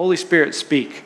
Holy 0.00 0.16
Spirit, 0.16 0.54
speak. 0.54 1.04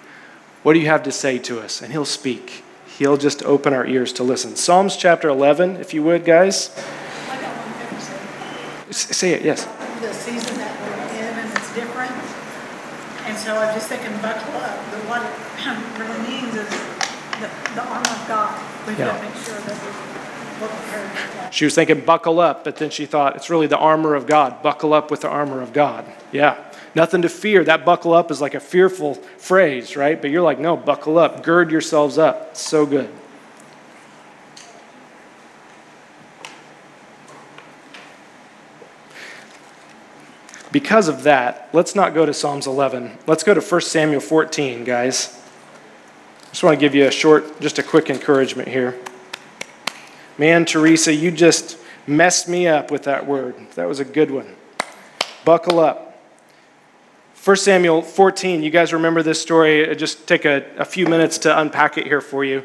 What 0.63 0.75
do 0.75 0.79
you 0.79 0.87
have 0.87 1.03
to 1.03 1.11
say 1.11 1.37
to 1.39 1.59
us? 1.59 1.83
And 1.83 1.91
he'll 1.91 2.05
speak. 2.05 2.63
He'll 2.87 3.17
just 3.17 3.43
open 3.43 3.75
our 3.75 3.85
ears 3.85 4.13
to 4.13 4.23
listen. 4.23 4.55
Psalms 4.55 4.97
chapter 4.97 5.29
11, 5.29 5.79
if 5.79 5.93
you 5.93 6.05
would, 6.05 6.25
guys. 6.25 6.71
I 7.29 7.41
got 7.43 7.57
one 7.57 7.73
thing 7.75 8.87
to 8.87 8.95
say. 8.95 9.33
It, 9.33 9.43
yes. 9.43 9.65
The 10.01 10.13
season 10.13 10.59
that 10.59 10.71
we're 10.79 11.19
in 11.19 11.27
and 11.27 11.59
it's 11.59 11.75
different. 11.75 12.15
And 13.27 13.37
so 13.37 13.57
I'm 13.57 13.75
just 13.75 13.89
thinking 13.89 14.13
buckle 14.23 14.55
up. 14.63 14.79
But 14.93 15.03
what 15.11 15.27
it 15.27 15.35
really 15.99 16.21
means 16.31 16.55
is 16.55 16.71
the, 17.43 17.51
the 17.75 17.83
armor 17.83 17.99
of 17.99 18.29
God. 18.29 18.63
We've 18.87 18.97
got 18.97 19.17
to 19.19 19.27
make 19.27 19.35
sure 19.43 19.59
that 19.59 19.75
we're 20.61 20.69
prepared. 20.69 21.53
She 21.53 21.65
was 21.65 21.75
thinking 21.75 22.05
buckle 22.05 22.39
up, 22.39 22.63
but 22.63 22.77
then 22.77 22.91
she 22.91 23.07
thought 23.07 23.35
it's 23.35 23.51
really 23.51 23.67
the 23.67 23.77
armor 23.77 24.15
of 24.15 24.29
God. 24.29 24.63
Buckle 24.63 24.95
up 24.95 25.11
with 25.11 25.23
the 25.23 25.29
armor 25.29 25.63
of 25.63 25.73
God. 25.73 26.07
Yeah. 26.31 26.63
Nothing 26.95 27.23
to 27.23 27.29
fear. 27.29 27.65
That 27.65 27.85
buckle 27.85 28.13
up 28.13 28.31
is 28.31 28.41
like 28.41 28.55
a 28.55 28.61
fearful 28.61 29.15
phrase, 29.15 29.97
right? 29.97 30.21
But 30.21 30.31
you're 30.31 30.43
like, 30.43 30.61
no, 30.61 30.77
buckle 30.77 31.19
up. 31.19 31.43
Gird 31.43 31.71
yourselves 31.71 32.19
up. 32.19 32.51
It's 32.53 32.63
so 32.63 32.87
good. 32.87 33.11
Because 40.75 41.07
of 41.07 41.23
that, 41.23 41.69
let's 41.73 41.95
not 41.95 42.15
go 42.15 42.27
to 42.27 42.35
Psalms 42.35 42.67
11. 42.67 43.19
Let's 43.29 43.45
go 43.45 43.55
to 43.55 43.61
1 43.61 43.81
Samuel 43.81 44.21
14, 44.21 44.83
guys. 44.83 45.41
I 46.47 46.49
Just 46.51 46.65
want 46.65 46.75
to 46.75 46.81
give 46.81 46.97
you 46.97 47.07
a 47.07 47.13
short, 47.13 47.61
just 47.61 47.79
a 47.79 47.83
quick 47.85 48.11
encouragement 48.11 48.69
here. 48.69 48.99
Man, 50.37 50.65
Teresa, 50.65 51.15
you 51.15 51.31
just 51.31 51.79
messed 52.09 52.49
me 52.49 52.67
up 52.67 52.91
with 52.91 53.05
that 53.05 53.25
word. 53.25 53.55
That 53.77 53.87
was 53.87 54.01
a 54.01 54.05
good 54.05 54.33
one. 54.33 54.57
Buckle 55.45 55.79
up. 55.79 56.04
1 57.45 57.57
Samuel 57.59 58.01
14, 58.01 58.63
you 58.63 58.71
guys 58.71 58.95
remember 58.95 59.23
this 59.23 59.39
story? 59.39 59.91
Uh, 59.91 59.93
Just 59.93 60.27
take 60.27 60.47
a, 60.47 60.65
a 60.79 60.85
few 60.87 61.07
minutes 61.07 61.37
to 61.37 61.61
unpack 61.61 61.99
it 61.99 62.07
here 62.07 62.23
for 62.23 62.43
you. 62.43 62.65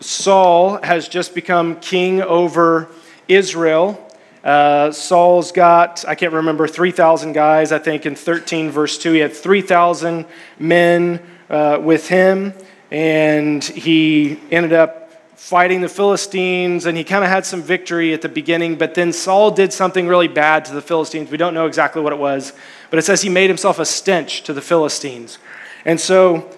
Saul 0.00 0.82
has 0.82 1.06
just 1.06 1.32
become 1.32 1.78
king 1.78 2.20
over 2.20 2.88
Israel. 3.28 4.04
Uh, 4.42 4.90
Saul's 4.90 5.52
got, 5.52 6.04
I 6.08 6.16
can't 6.16 6.32
remember, 6.32 6.66
3,000 6.66 7.34
guys, 7.34 7.70
I 7.70 7.78
think, 7.78 8.04
in 8.04 8.16
13, 8.16 8.72
verse 8.72 8.98
2. 8.98 9.12
He 9.12 9.20
had 9.20 9.32
3,000 9.32 10.26
men 10.58 11.22
uh, 11.48 11.78
with 11.80 12.08
him, 12.08 12.54
and 12.90 13.62
he 13.62 14.40
ended 14.50 14.72
up 14.72 15.07
fighting 15.38 15.80
the 15.80 15.88
Philistines, 15.88 16.84
and 16.84 16.98
he 16.98 17.04
kind 17.04 17.22
of 17.22 17.30
had 17.30 17.46
some 17.46 17.62
victory 17.62 18.12
at 18.12 18.22
the 18.22 18.28
beginning, 18.28 18.76
but 18.76 18.94
then 18.94 19.12
Saul 19.12 19.52
did 19.52 19.72
something 19.72 20.08
really 20.08 20.26
bad 20.26 20.64
to 20.64 20.74
the 20.74 20.82
Philistines. 20.82 21.30
We 21.30 21.36
don't 21.36 21.54
know 21.54 21.66
exactly 21.66 22.02
what 22.02 22.12
it 22.12 22.18
was, 22.18 22.52
but 22.90 22.98
it 22.98 23.02
says 23.02 23.22
he 23.22 23.28
made 23.28 23.48
himself 23.48 23.78
a 23.78 23.86
stench 23.86 24.42
to 24.42 24.52
the 24.52 24.60
Philistines. 24.60 25.38
And 25.84 26.00
so 26.00 26.50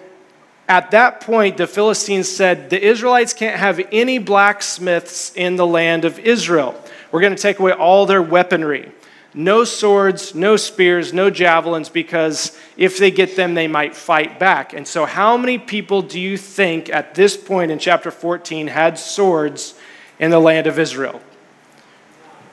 at 0.67 0.89
that 0.91 1.21
point, 1.21 1.57
the 1.57 1.67
Philistines 1.67 2.27
said, 2.27 2.71
The 2.71 2.83
Israelites 2.83 3.35
can't 3.35 3.59
have 3.59 3.79
any 3.91 4.17
blacksmiths 4.17 5.31
in 5.35 5.57
the 5.57 5.67
land 5.67 6.03
of 6.03 6.17
Israel. 6.17 6.73
We're 7.11 7.21
going 7.21 7.35
to 7.35 7.41
take 7.41 7.59
away 7.59 7.73
all 7.73 8.07
their 8.07 8.21
weaponry. 8.21 8.91
No 9.33 9.63
swords, 9.63 10.35
no 10.35 10.57
spears, 10.57 11.13
no 11.13 11.29
javelins, 11.29 11.87
because 11.87 12.57
if 12.75 12.97
they 12.97 13.11
get 13.11 13.37
them, 13.37 13.53
they 13.53 13.67
might 13.67 13.95
fight 13.95 14.39
back. 14.39 14.73
And 14.73 14.85
so, 14.85 15.05
how 15.05 15.37
many 15.37 15.57
people 15.57 16.01
do 16.01 16.19
you 16.19 16.37
think 16.37 16.89
at 16.89 17.15
this 17.15 17.37
point 17.37 17.71
in 17.71 17.79
chapter 17.79 18.11
14 18.11 18.67
had 18.67 18.99
swords 18.99 19.75
in 20.19 20.31
the 20.31 20.39
land 20.39 20.67
of 20.67 20.77
Israel? 20.77 21.21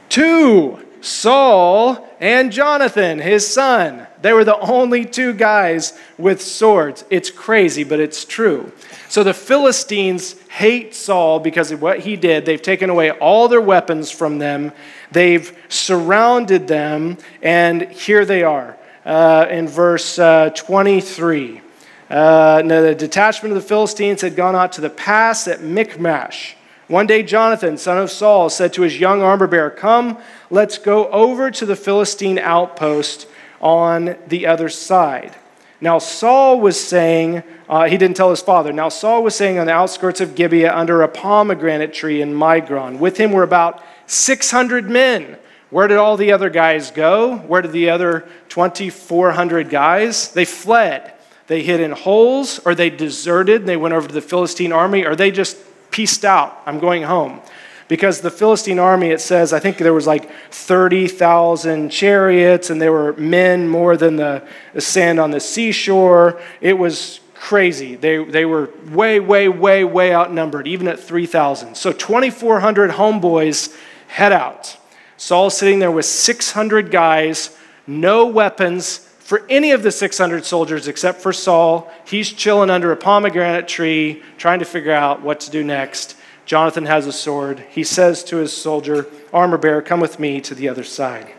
Two 0.09 0.79
Saul 1.01 2.09
and 2.21 2.51
Jonathan, 2.51 3.19
his 3.19 3.47
son. 3.47 4.07
They 4.21 4.33
were 4.33 4.45
the 4.45 4.59
only 4.59 5.05
two 5.05 5.33
guys 5.33 5.97
with 6.17 6.43
swords. 6.43 7.05
It's 7.09 7.31
crazy, 7.31 7.85
but 7.85 8.01
it's 8.01 8.25
true. 8.25 8.73
So 9.09 9.23
the 9.23 9.35
Philistines 9.35 10.35
hate 10.49 10.95
Saul 10.95 11.41
because 11.41 11.71
of 11.71 11.81
what 11.81 12.01
he 12.01 12.17
did. 12.17 12.45
They've 12.45 12.61
taken 12.61 12.91
away 12.91 13.11
all 13.11 13.49
their 13.49 13.61
weapons 13.61 14.11
from 14.11 14.39
them, 14.39 14.73
they've 15.13 15.57
surrounded 15.69 16.69
them, 16.69 17.19
and 17.43 17.83
here 17.91 18.25
they 18.25 18.43
are 18.43 18.77
uh, 19.05 19.47
in 19.51 19.69
verse 19.69 20.19
uh, 20.19 20.51
23. 20.51 21.63
Uh, 22.11 22.63
now 22.65 22.81
the 22.81 22.95
detachment 22.95 23.55
of 23.55 23.63
the 23.63 23.69
Philistines 23.69 24.23
had 24.23 24.35
gone 24.35 24.57
out 24.57 24.73
to 24.73 24.81
the 24.81 24.91
pass 24.91 25.47
at 25.47 25.63
Michmash. 25.63 26.57
One 26.89 27.07
day, 27.07 27.23
Jonathan, 27.23 27.77
son 27.77 27.99
of 27.99 28.11
Saul, 28.11 28.49
said 28.49 28.73
to 28.73 28.83
his 28.83 28.99
young 28.99 29.21
armor 29.21 29.47
bearer, 29.47 29.69
Come, 29.69 30.19
let's 30.49 30.79
go 30.79 31.09
over 31.09 31.51
to 31.51 31.67
the 31.67 31.77
Philistine 31.77 32.39
outpost 32.39 33.27
on 33.61 34.17
the 34.27 34.47
other 34.47 34.71
side. 34.71 35.37
Now, 35.81 35.99
Saul 35.99 36.61
was 36.61 36.81
saying, 36.81 37.45
uh, 37.69 37.85
he 37.85 37.97
didn't 37.97 38.17
tell 38.17 38.31
his 38.31 38.43
father. 38.43 38.73
Now, 38.73 38.89
Saul 38.89 39.23
was 39.23 39.37
saying 39.37 39.59
on 39.59 39.67
the 39.67 39.73
outskirts 39.73 40.21
of 40.21 40.35
Gibeah 40.35 40.75
under 40.75 41.03
a 41.03 41.09
pomegranate 41.09 41.95
tree 41.95 42.21
in 42.21 42.35
Migron. 42.35 42.99
With 42.99 43.17
him 43.17 43.31
were 43.31 43.45
about 43.45 43.83
600 44.07 44.91
men. 44.91 45.37
Where 45.71 45.87
did 45.87 45.99
all 45.99 46.17
the 46.17 46.33
other 46.33 46.51
guys 46.51 46.91
go? 46.91 47.37
Where 47.37 47.63
did 47.63 47.73
the 47.73 47.91
other 47.91 48.29
2,400 48.49 49.69
guys? 49.69 50.33
They 50.33 50.45
fled. 50.45 51.13
They 51.47 51.63
hid 51.63 51.81
in 51.81 51.93
holes, 51.93 52.59
or 52.65 52.75
they 52.75 52.91
deserted. 52.91 53.65
They 53.65 53.77
went 53.77 53.95
over 53.95 54.09
to 54.09 54.15
the 54.15 54.21
Philistine 54.21 54.73
army, 54.73 55.05
or 55.05 55.15
they 55.15 55.31
just 55.31 55.57
pieced 55.91 56.25
out. 56.25 56.61
I'm 56.67 56.79
going 56.79 57.03
home. 57.03 57.41
Because 57.89 58.21
the 58.21 58.31
Philistine 58.31 58.79
army, 58.79 59.09
it 59.09 59.21
says, 59.21 59.53
I 59.53 59.61
think 59.61 59.79
there 59.79 59.95
was 59.95 60.07
like 60.07 60.31
30,000 60.51 61.89
chariots, 61.89 62.69
and 62.69 62.81
there 62.81 62.93
were 62.93 63.15
men 63.15 63.67
more 63.67 63.97
than 63.97 64.17
the, 64.17 64.47
sand 64.79 65.19
on 65.19 65.31
the 65.31 65.41
seashore. 65.41 66.41
It 66.61 66.75
was 66.75 67.21
crazy. 67.35 67.97
They, 67.97 68.23
they 68.23 68.45
were 68.45 68.71
way, 68.91 69.21
way, 69.21 69.49
way, 69.49 69.85
way 69.85 70.15
outnumbered, 70.15 70.67
even 70.67 70.87
at 70.87 71.01
3,000. 71.01 71.77
So 71.77 71.93
2,400 71.93 72.91
homeboys 72.91 73.75
head 74.09 74.33
out. 74.33 74.77
Saul's 75.17 75.57
sitting 75.57 75.79
there 75.79 75.91
with 75.91 76.05
600 76.05 76.91
guys, 76.91 77.57
no 77.87 78.27
weapons 78.27 78.99
for 79.29 79.45
any 79.51 79.73
of 79.73 79.83
the 79.83 79.91
600 79.91 80.45
soldiers 80.45 80.89
except 80.89 81.21
for 81.21 81.33
Saul. 81.33 81.91
He's 82.07 82.33
chilling 82.33 82.71
under 82.71 82.93
a 82.93 82.97
pomegranate 82.97 83.69
tree, 83.69 84.23
trying 84.37 84.61
to 84.61 84.65
figure 84.65 84.93
out 84.93 85.23
what 85.23 85.41
to 85.41 85.51
do 85.51 85.65
next. 85.65 86.17
Jonathan 86.49 86.87
has 86.87 87.07
a 87.07 87.13
sword. 87.13 87.63
He 87.69 87.85
says 87.85 88.25
to 88.25 88.37
his 88.37 88.57
soldier, 88.57 89.07
armor 89.35 89.59
bearer, 89.59 89.83
come 89.83 90.01
with 90.01 90.19
me 90.19 90.41
to 90.41 90.55
the 90.55 90.67
other 90.67 90.83
side. 90.83 91.31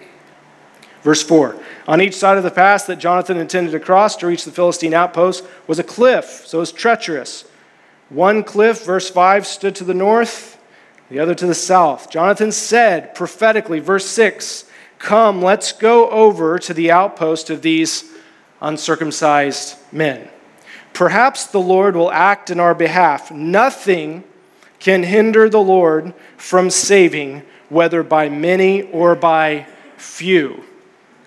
Verse 1.02 1.24
4 1.24 1.60
On 1.88 2.00
each 2.00 2.14
side 2.14 2.38
of 2.38 2.44
the 2.44 2.52
pass 2.52 2.86
that 2.86 3.00
Jonathan 3.00 3.38
intended 3.38 3.72
to 3.72 3.80
cross 3.80 4.16
to 4.18 4.28
reach 4.28 4.46
the 4.46 4.52
Philistine 4.52 4.94
outpost 4.94 5.44
was 5.66 5.80
a 5.80 5.84
cliff, 5.84 6.44
so 6.46 6.60
it 6.60 6.62
was 6.62 6.72
treacherous. 6.72 7.46
One 8.10 8.44
cliff, 8.44 8.86
verse 8.86 9.10
5, 9.10 9.48
stood 9.48 9.74
to 9.78 9.84
the 9.84 9.96
north, 9.96 10.62
the 11.10 11.18
other 11.18 11.34
to 11.34 11.48
the 11.48 11.56
south. 11.56 12.12
Jonathan 12.12 12.52
said 12.52 13.16
prophetically, 13.16 13.80
verse 13.80 14.06
6, 14.06 14.66
Come, 15.00 15.42
let's 15.42 15.72
go 15.72 16.08
over 16.12 16.60
to 16.60 16.74
the 16.76 16.92
outpost 16.92 17.50
of 17.50 17.64
these 17.64 18.14
uncircumcised 18.62 19.76
men. 19.92 20.30
Perhaps 20.94 21.48
the 21.48 21.60
Lord 21.60 21.96
will 21.96 22.12
act 22.12 22.52
in 22.52 22.60
our 22.60 22.76
behalf. 22.76 23.32
Nothing 23.32 24.24
can 24.80 25.04
hinder 25.04 25.50
the 25.50 25.62
Lord 25.62 26.14
from 26.38 26.70
saving, 26.70 27.44
whether 27.70 28.04
by 28.04 28.30
many 28.30 28.84
or 28.84 29.16
by 29.16 29.68
few. 29.98 30.64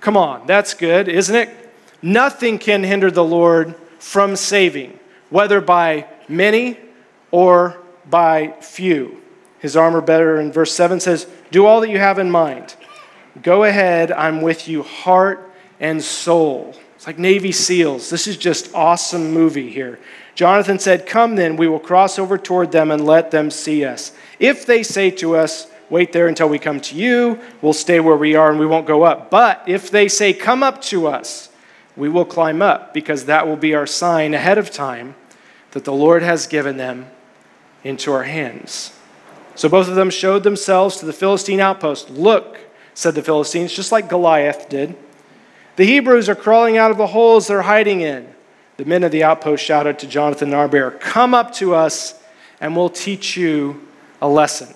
Come 0.00 0.16
on, 0.16 0.46
that's 0.46 0.74
good, 0.74 1.08
isn't 1.08 1.34
it? 1.34 1.48
Nothing 2.00 2.58
can 2.58 2.82
hinder 2.82 3.10
the 3.10 3.24
Lord 3.24 3.74
from 3.98 4.34
saving, 4.34 4.98
whether 5.30 5.60
by 5.60 6.06
many 6.28 6.78
or 7.30 7.80
by 8.08 8.54
few. 8.60 9.20
His 9.60 9.76
armor 9.76 10.00
bearer 10.00 10.40
in 10.40 10.50
verse 10.50 10.72
7 10.72 10.98
says, 10.98 11.28
Do 11.52 11.66
all 11.66 11.80
that 11.82 11.90
you 11.90 11.98
have 11.98 12.18
in 12.18 12.30
mind. 12.30 12.74
Go 13.40 13.62
ahead, 13.62 14.10
I'm 14.10 14.42
with 14.42 14.66
you, 14.66 14.82
heart 14.82 15.50
and 15.78 16.02
soul. 16.02 16.74
It's 16.96 17.06
like 17.06 17.18
Navy 17.18 17.52
SEALs. 17.52 18.10
This 18.10 18.26
is 18.26 18.36
just 18.36 18.74
awesome 18.74 19.32
movie 19.32 19.70
here. 19.70 19.98
Jonathan 20.34 20.78
said, 20.78 21.06
Come 21.06 21.36
then, 21.36 21.56
we 21.56 21.68
will 21.68 21.80
cross 21.80 22.18
over 22.18 22.38
toward 22.38 22.72
them 22.72 22.90
and 22.90 23.04
let 23.04 23.30
them 23.30 23.50
see 23.50 23.84
us. 23.84 24.12
If 24.38 24.66
they 24.66 24.82
say 24.82 25.10
to 25.12 25.36
us, 25.36 25.68
Wait 25.90 26.12
there 26.12 26.26
until 26.26 26.48
we 26.48 26.58
come 26.58 26.80
to 26.80 26.94
you, 26.94 27.38
we'll 27.60 27.74
stay 27.74 28.00
where 28.00 28.16
we 28.16 28.34
are 28.34 28.50
and 28.50 28.58
we 28.58 28.64
won't 28.64 28.86
go 28.86 29.02
up. 29.02 29.30
But 29.30 29.62
if 29.66 29.90
they 29.90 30.08
say, 30.08 30.32
Come 30.32 30.62
up 30.62 30.80
to 30.82 31.06
us, 31.06 31.50
we 31.96 32.08
will 32.08 32.24
climb 32.24 32.62
up, 32.62 32.94
because 32.94 33.26
that 33.26 33.46
will 33.46 33.56
be 33.56 33.74
our 33.74 33.86
sign 33.86 34.32
ahead 34.32 34.56
of 34.56 34.70
time 34.70 35.14
that 35.72 35.84
the 35.84 35.92
Lord 35.92 36.22
has 36.22 36.46
given 36.46 36.78
them 36.78 37.10
into 37.84 38.10
our 38.12 38.22
hands. 38.22 38.98
So 39.54 39.68
both 39.68 39.88
of 39.88 39.96
them 39.96 40.08
showed 40.08 40.44
themselves 40.44 40.96
to 40.96 41.06
the 41.06 41.12
Philistine 41.12 41.60
outpost. 41.60 42.08
Look, 42.08 42.58
said 42.94 43.14
the 43.14 43.22
Philistines, 43.22 43.72
just 43.72 43.92
like 43.92 44.08
Goliath 44.08 44.68
did. 44.68 44.96
The 45.76 45.84
Hebrews 45.84 46.28
are 46.28 46.34
crawling 46.34 46.78
out 46.78 46.90
of 46.90 46.96
the 46.96 47.08
holes 47.08 47.46
they're 47.46 47.62
hiding 47.62 48.00
in. 48.00 48.31
The 48.76 48.84
men 48.84 49.04
of 49.04 49.12
the 49.12 49.24
outpost 49.24 49.64
shouted 49.64 49.98
to 50.00 50.06
Jonathan 50.06 50.52
and 50.52 50.70
Arbear, 50.70 50.98
Come 50.98 51.34
up 51.34 51.52
to 51.54 51.74
us, 51.74 52.20
and 52.60 52.76
we'll 52.76 52.88
teach 52.88 53.36
you 53.36 53.86
a 54.20 54.28
lesson, 54.28 54.74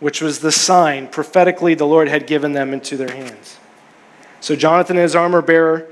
which 0.00 0.22
was 0.22 0.40
the 0.40 0.52
sign 0.52 1.08
prophetically 1.08 1.74
the 1.74 1.86
Lord 1.86 2.08
had 2.08 2.26
given 2.26 2.52
them 2.52 2.72
into 2.72 2.96
their 2.96 3.12
hands. 3.12 3.58
So 4.40 4.56
Jonathan 4.56 4.96
and 4.96 5.02
his 5.02 5.14
armor 5.14 5.42
bearer 5.42 5.86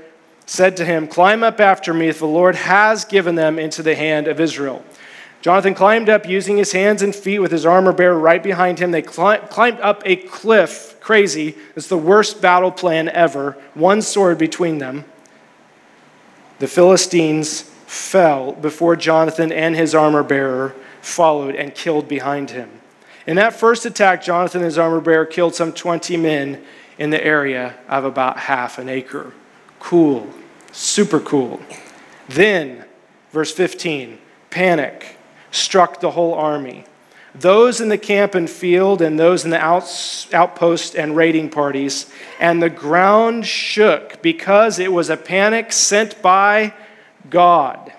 said 0.45 0.75
to 0.77 0.85
him, 0.85 1.07
Climb 1.07 1.43
up 1.43 1.59
after 1.59 1.93
me, 1.93 2.07
if 2.09 2.19
the 2.19 2.27
Lord 2.27 2.55
has 2.55 3.05
given 3.05 3.35
them 3.35 3.59
into 3.59 3.83
the 3.83 3.95
hand 3.95 4.27
of 4.27 4.39
Israel. 4.39 4.83
Jonathan 5.41 5.73
climbed 5.73 6.07
up 6.07 6.27
using 6.27 6.57
his 6.57 6.71
hands 6.71 7.01
and 7.01 7.15
feet 7.15 7.39
with 7.39 7.51
his 7.51 7.65
armor 7.65 7.93
bearer 7.93 8.17
right 8.17 8.43
behind 8.43 8.77
him. 8.77 8.91
They 8.91 9.01
climbed 9.01 9.79
up 9.79 10.03
a 10.05 10.15
cliff. 10.15 10.99
Crazy. 10.99 11.55
It's 11.75 11.87
the 11.87 11.97
worst 11.97 12.41
battle 12.41 12.71
plan 12.71 13.09
ever. 13.09 13.57
One 13.73 14.03
sword 14.03 14.37
between 14.37 14.77
them. 14.77 15.05
The 16.61 16.67
Philistines 16.67 17.63
fell 17.87 18.51
before 18.51 18.95
Jonathan 18.95 19.51
and 19.51 19.75
his 19.75 19.95
armor 19.95 20.21
bearer 20.21 20.75
followed 21.01 21.55
and 21.55 21.73
killed 21.73 22.07
behind 22.07 22.51
him. 22.51 22.69
In 23.25 23.37
that 23.37 23.55
first 23.55 23.83
attack, 23.83 24.21
Jonathan 24.21 24.61
and 24.61 24.65
his 24.65 24.77
armor 24.77 25.01
bearer 25.01 25.25
killed 25.25 25.55
some 25.55 25.73
20 25.73 26.17
men 26.17 26.63
in 26.99 27.09
the 27.09 27.25
area 27.25 27.73
of 27.89 28.05
about 28.05 28.37
half 28.37 28.77
an 28.77 28.89
acre. 28.89 29.33
Cool. 29.79 30.29
Super 30.71 31.19
cool. 31.19 31.59
Then, 32.29 32.85
verse 33.31 33.51
15, 33.51 34.19
panic 34.51 35.17
struck 35.49 35.99
the 35.99 36.11
whole 36.11 36.35
army. 36.35 36.85
Those 37.33 37.79
in 37.79 37.87
the 37.87 37.97
camp 37.97 38.35
and 38.35 38.49
field, 38.49 39.01
and 39.01 39.17
those 39.17 39.45
in 39.45 39.51
the 39.51 39.61
outpost 39.61 40.95
and 40.95 41.15
raiding 41.15 41.49
parties, 41.49 42.11
and 42.39 42.61
the 42.61 42.69
ground 42.69 43.45
shook 43.45 44.21
because 44.21 44.79
it 44.79 44.91
was 44.91 45.09
a 45.09 45.15
panic 45.15 45.71
sent 45.71 46.21
by 46.21 46.73
God. 47.29 47.93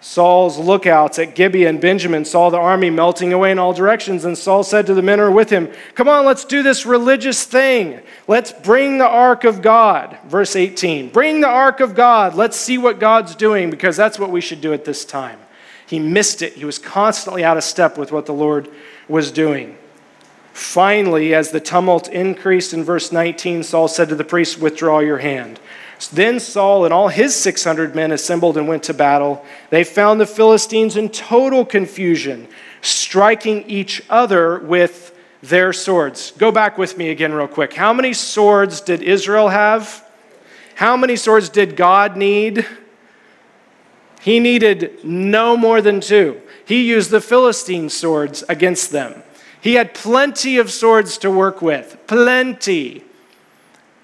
Saul's 0.00 0.58
lookouts 0.58 1.18
at 1.18 1.34
Gibeah 1.34 1.68
and 1.68 1.82
Benjamin 1.82 2.24
saw 2.24 2.48
the 2.48 2.56
army 2.56 2.88
melting 2.88 3.34
away 3.34 3.50
in 3.50 3.58
all 3.58 3.74
directions, 3.74 4.24
and 4.24 4.38
Saul 4.38 4.62
said 4.62 4.86
to 4.86 4.94
the 4.94 5.02
men 5.02 5.18
who 5.18 5.26
were 5.26 5.30
with 5.30 5.50
him, 5.50 5.70
Come 5.94 6.08
on, 6.08 6.24
let's 6.24 6.46
do 6.46 6.62
this 6.62 6.86
religious 6.86 7.44
thing. 7.44 8.00
Let's 8.26 8.52
bring 8.52 8.96
the 8.96 9.08
ark 9.08 9.44
of 9.44 9.60
God. 9.60 10.16
Verse 10.26 10.56
18 10.56 11.10
Bring 11.10 11.42
the 11.42 11.48
ark 11.48 11.80
of 11.80 11.94
God. 11.94 12.34
Let's 12.34 12.56
see 12.56 12.78
what 12.78 13.00
God's 13.00 13.34
doing, 13.34 13.68
because 13.68 13.98
that's 13.98 14.18
what 14.18 14.30
we 14.30 14.40
should 14.40 14.62
do 14.62 14.72
at 14.72 14.86
this 14.86 15.04
time. 15.04 15.38
He 15.88 15.98
missed 15.98 16.42
it. 16.42 16.52
He 16.52 16.66
was 16.66 16.78
constantly 16.78 17.42
out 17.42 17.56
of 17.56 17.64
step 17.64 17.96
with 17.96 18.12
what 18.12 18.26
the 18.26 18.34
Lord 18.34 18.68
was 19.08 19.32
doing. 19.32 19.78
Finally, 20.52 21.34
as 21.34 21.50
the 21.50 21.60
tumult 21.60 22.08
increased 22.08 22.74
in 22.74 22.84
verse 22.84 23.10
19, 23.10 23.62
Saul 23.62 23.88
said 23.88 24.10
to 24.10 24.14
the 24.14 24.22
priest, 24.22 24.58
Withdraw 24.58 24.98
your 24.98 25.16
hand. 25.16 25.58
Then 26.12 26.40
Saul 26.40 26.84
and 26.84 26.92
all 26.92 27.08
his 27.08 27.34
600 27.34 27.94
men 27.94 28.12
assembled 28.12 28.58
and 28.58 28.68
went 28.68 28.82
to 28.84 28.94
battle. 28.94 29.44
They 29.70 29.82
found 29.82 30.20
the 30.20 30.26
Philistines 30.26 30.96
in 30.96 31.08
total 31.08 31.64
confusion, 31.64 32.48
striking 32.82 33.64
each 33.66 34.02
other 34.10 34.58
with 34.58 35.16
their 35.42 35.72
swords. 35.72 36.32
Go 36.32 36.52
back 36.52 36.76
with 36.76 36.98
me 36.98 37.08
again, 37.08 37.32
real 37.32 37.48
quick. 37.48 37.72
How 37.72 37.94
many 37.94 38.12
swords 38.12 38.82
did 38.82 39.02
Israel 39.02 39.48
have? 39.48 40.04
How 40.74 40.98
many 40.98 41.16
swords 41.16 41.48
did 41.48 41.76
God 41.76 42.14
need? 42.14 42.66
He 44.20 44.40
needed 44.40 45.04
no 45.04 45.56
more 45.56 45.80
than 45.80 46.00
two. 46.00 46.40
He 46.64 46.88
used 46.88 47.10
the 47.10 47.20
Philistine 47.20 47.88
swords 47.88 48.44
against 48.48 48.90
them. 48.90 49.22
He 49.60 49.74
had 49.74 49.94
plenty 49.94 50.58
of 50.58 50.70
swords 50.70 51.18
to 51.18 51.30
work 51.30 51.62
with. 51.62 51.96
Plenty. 52.06 53.04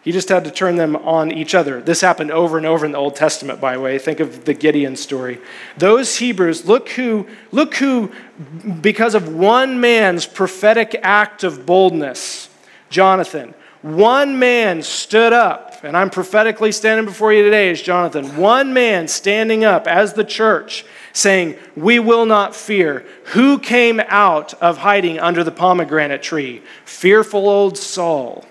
He 0.03 0.13
just 0.13 0.29
had 0.29 0.45
to 0.45 0.51
turn 0.51 0.77
them 0.77 0.97
on 0.97 1.33
each 1.33 1.55
other. 1.55 1.81
This 1.81 2.03
happened 2.03 2.31
over 2.31 2.59
and 2.59 2.67
over 2.67 2.85
in 2.85 2.93
the 2.93 2.99
Old 2.99 3.17
Testament, 3.17 3.59
by 3.59 3.75
the 3.75 3.81
way. 3.81 3.99
Think 3.99 4.21
of 4.21 4.45
the 4.45 4.53
Gideon 4.53 4.97
story. 4.97 5.41
Those 5.79 6.19
Hebrews, 6.19 6.67
look 6.67 6.91
who, 6.91 7.27
look 7.53 7.77
who, 7.77 8.13
because 8.83 9.15
of 9.15 9.35
one 9.35 9.81
man's 9.81 10.27
prophetic 10.27 11.01
act 11.03 11.43
of 11.43 11.65
boldness, 11.65 12.51
Jonathan, 12.91 13.55
one 13.81 14.39
man 14.39 14.83
stood 14.83 15.33
up, 15.33 15.74
and 15.85 15.97
I'm 15.97 16.11
prophetically 16.11 16.73
standing 16.73 17.05
before 17.05 17.33
you 17.33 17.43
today 17.43 17.71
as 17.71 17.83
Jonathan. 17.83 18.37
One 18.37 18.73
man 18.73 19.07
standing 19.07 19.65
up 19.65 19.87
as 19.87 20.15
the 20.15 20.25
church 20.25 20.85
saying, 21.13 21.57
We 21.77 21.99
will 21.99 22.25
not 22.25 22.57
fear. 22.57 23.05
Who 23.27 23.59
came 23.59 24.01
out 24.07 24.55
of 24.55 24.79
hiding 24.79 25.19
under 25.19 25.45
the 25.45 25.53
pomegranate 25.53 26.23
tree? 26.23 26.63
Fearful 26.87 27.49
old 27.49 27.77
Saul. 27.77 28.47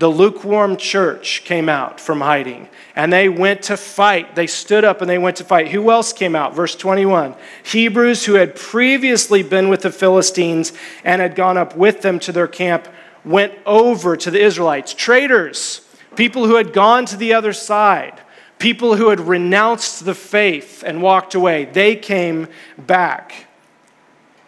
The 0.00 0.08
lukewarm 0.08 0.76
church 0.76 1.44
came 1.44 1.68
out 1.68 2.00
from 2.00 2.20
hiding 2.20 2.68
and 2.96 3.12
they 3.12 3.28
went 3.28 3.62
to 3.64 3.76
fight. 3.76 4.34
They 4.34 4.48
stood 4.48 4.84
up 4.84 5.00
and 5.00 5.08
they 5.08 5.18
went 5.18 5.36
to 5.36 5.44
fight. 5.44 5.68
Who 5.68 5.88
else 5.92 6.12
came 6.12 6.34
out? 6.34 6.56
Verse 6.56 6.74
21 6.74 7.36
Hebrews, 7.62 8.24
who 8.24 8.34
had 8.34 8.56
previously 8.56 9.44
been 9.44 9.68
with 9.68 9.82
the 9.82 9.92
Philistines 9.92 10.72
and 11.04 11.22
had 11.22 11.36
gone 11.36 11.56
up 11.56 11.76
with 11.76 12.02
them 12.02 12.18
to 12.20 12.32
their 12.32 12.48
camp, 12.48 12.88
went 13.24 13.54
over 13.64 14.16
to 14.16 14.30
the 14.32 14.42
Israelites. 14.42 14.92
Traitors, 14.92 15.80
people 16.16 16.46
who 16.46 16.56
had 16.56 16.72
gone 16.72 17.06
to 17.06 17.16
the 17.16 17.34
other 17.34 17.52
side, 17.52 18.20
people 18.58 18.96
who 18.96 19.10
had 19.10 19.20
renounced 19.20 20.04
the 20.04 20.14
faith 20.14 20.82
and 20.84 21.02
walked 21.02 21.34
away, 21.34 21.66
they 21.66 21.96
came 21.96 22.48
back. 22.78 23.46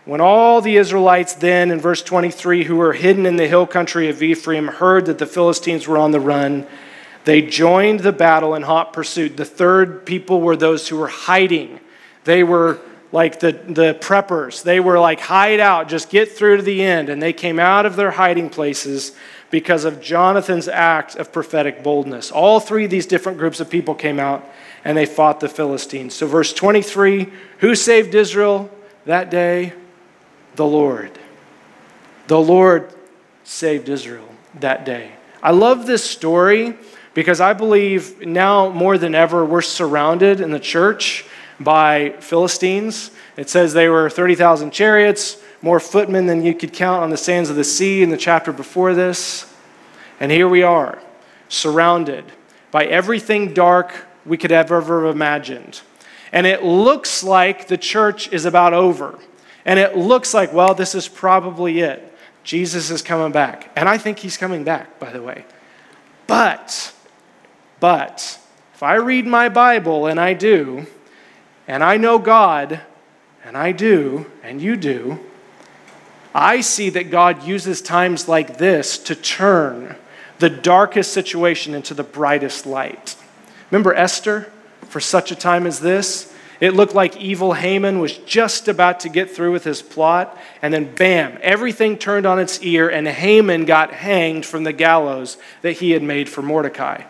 When 0.05 0.21
all 0.21 0.61
the 0.61 0.77
Israelites 0.77 1.35
then, 1.35 1.71
in 1.71 1.81
verse 1.81 2.01
23, 2.03 2.65
who 2.65 2.77
were 2.77 2.93
hidden 2.93 3.27
in 3.27 3.37
the 3.37 3.49
hill 3.49 3.67
country 3.67 4.09
of 4.09 4.23
Ephraim, 4.23 4.69
heard 4.69 5.07
that 5.07 5.19
the 5.19 5.27
Philistines 5.27 5.89
were 5.89 5.99
on 5.99 6.13
the 6.13 6.21
run, 6.21 6.67
they 7.25 7.43
joined 7.43 8.01
the 8.01 8.13
battle 8.13 8.55
in 8.55 8.63
hot 8.63 8.93
pursuit. 8.93 9.37
The 9.37 9.45
third 9.45 10.07
people 10.07 10.41
were 10.41 10.57
those 10.57 10.87
who 10.87 10.97
were 10.97 11.09
hiding. 11.09 11.81
They 12.23 12.45
were 12.45 12.79
like 13.11 13.41
the, 13.41 13.51
the 13.51 13.99
preppers. 14.01 14.63
They 14.63 14.79
were 14.79 15.01
like, 15.01 15.19
hide 15.19 15.59
out, 15.59 15.89
just 15.89 16.09
get 16.09 16.31
through 16.31 16.59
to 16.59 16.63
the 16.63 16.85
end. 16.85 17.09
And 17.09 17.21
they 17.21 17.33
came 17.33 17.59
out 17.59 17.85
of 17.85 17.97
their 17.97 18.13
hiding 18.13 18.49
places 18.49 19.11
because 19.57 19.87
of 19.87 20.03
Jonathan's 20.03 20.69
act 20.69 21.17
of 21.17 21.33
prophetic 21.33 21.83
boldness. 21.83 22.31
All 22.31 22.61
three 22.61 22.85
of 22.85 22.91
these 22.91 23.07
different 23.07 23.39
groups 23.39 23.59
of 23.59 23.71
people 23.71 23.95
came 23.95 24.21
out 24.21 24.47
and 24.85 24.95
they 24.95 25.07
fought 25.07 25.41
the 25.41 25.49
Philistines. 25.49 26.13
So, 26.13 26.27
verse 26.27 26.53
23 26.53 27.33
who 27.61 27.75
saved 27.75 28.15
Israel 28.15 28.71
that 29.07 29.31
day? 29.31 29.73
The 30.57 30.67
Lord. 30.67 31.19
The 32.27 32.39
Lord 32.39 32.93
saved 33.45 33.89
Israel 33.89 34.29
that 34.61 34.85
day. 34.85 35.13
I 35.43 35.53
love 35.53 35.87
this 35.87 36.05
story 36.05 36.77
because 37.15 37.41
I 37.41 37.55
believe 37.55 38.27
now 38.27 38.69
more 38.69 38.99
than 38.99 39.15
ever 39.15 39.43
we're 39.43 39.63
surrounded 39.63 40.43
in 40.43 40.51
the 40.51 40.61
church 40.61 41.25
by 41.59 42.11
Philistines. 42.21 43.11
It 43.39 43.49
says 43.49 43.73
they 43.73 43.89
were 43.89 44.11
30,000 44.11 44.71
chariots, 44.71 45.39
more 45.67 45.81
footmen 45.81 46.27
than 46.27 46.45
you 46.45 46.55
could 46.55 46.73
count 46.73 47.03
on 47.03 47.11
the 47.11 47.17
sands 47.17 47.51
of 47.51 47.57
the 47.57 47.65
sea 47.65 48.01
in 48.01 48.09
the 48.09 48.17
chapter 48.17 48.53
before 48.53 48.95
this. 48.95 49.53
And 50.21 50.31
here 50.31 50.49
we 50.49 50.63
are, 50.63 51.03
surrounded 51.49 52.25
by 52.71 52.85
everything 52.85 53.53
dark 53.53 54.07
we 54.25 54.37
could 54.37 54.53
ever 54.53 54.77
have 54.77 54.85
ever 54.85 55.09
imagined. 55.09 55.81
And 56.31 56.47
it 56.47 56.63
looks 56.63 57.25
like 57.25 57.67
the 57.67 57.77
church 57.77 58.33
is 58.33 58.45
about 58.45 58.75
over. 58.75 59.19
And 59.65 59.81
it 59.81 59.97
looks 59.97 60.33
like, 60.33 60.53
well, 60.53 60.73
this 60.73 60.95
is 60.95 61.09
probably 61.09 61.81
it. 61.81 62.17
Jesus 62.45 62.93
is 62.93 63.03
coming 63.03 63.33
back. 63.33 63.69
And 63.75 63.89
I 63.89 63.99
think 63.99 64.21
he's 64.21 64.37
coming 64.37 64.63
back, 64.63 65.01
by 65.01 65.11
the 65.11 65.21
way. 65.21 65.45
But, 66.29 66.95
but, 67.81 68.39
if 68.73 68.85
I 68.85 68.95
read 68.95 69.27
my 69.27 69.49
Bible, 69.49 70.07
and 70.07 70.21
I 70.21 70.33
do, 70.33 70.87
and 71.67 71.83
I 71.83 71.97
know 71.97 72.21
God, 72.21 72.83
and 73.45 73.57
I 73.57 73.73
do, 73.73 74.31
and 74.45 74.63
you 74.63 74.77
do, 74.77 75.19
I 76.39 76.61
see 76.61 76.91
that 76.91 77.11
God 77.11 77.45
uses 77.45 77.81
times 77.81 78.29
like 78.29 78.59
this 78.59 78.99
to 78.99 79.15
turn 79.15 79.97
the 80.39 80.51
darkest 80.51 81.15
situation 81.15 81.75
into 81.75 81.95
the 81.95 82.03
brightest 82.03 82.67
light. 82.67 83.17
Remember 83.71 83.95
Esther? 83.95 84.53
For 84.83 85.01
such 85.01 85.31
a 85.31 85.35
time 85.35 85.67
as 85.67 85.81
this, 85.81 86.33
it 86.61 86.75
looked 86.75 86.95
like 86.95 87.17
evil 87.17 87.55
Haman 87.55 88.01
was 88.01 88.19
just 88.19 88.69
about 88.69 89.01
to 89.01 89.09
get 89.09 89.31
through 89.31 89.51
with 89.53 89.65
his 89.65 89.81
plot, 89.81 90.37
and 90.61 90.75
then 90.75 90.95
bam, 90.95 91.39
everything 91.41 91.97
turned 91.97 92.27
on 92.27 92.39
its 92.39 92.61
ear, 92.61 92.87
and 92.87 93.09
Haman 93.09 93.65
got 93.65 93.95
hanged 93.95 94.45
from 94.45 94.65
the 94.65 94.75
gallows 94.75 95.39
that 95.63 95.73
he 95.73 95.93
had 95.93 96.03
made 96.03 96.29
for 96.29 96.43
Mordecai. 96.43 97.03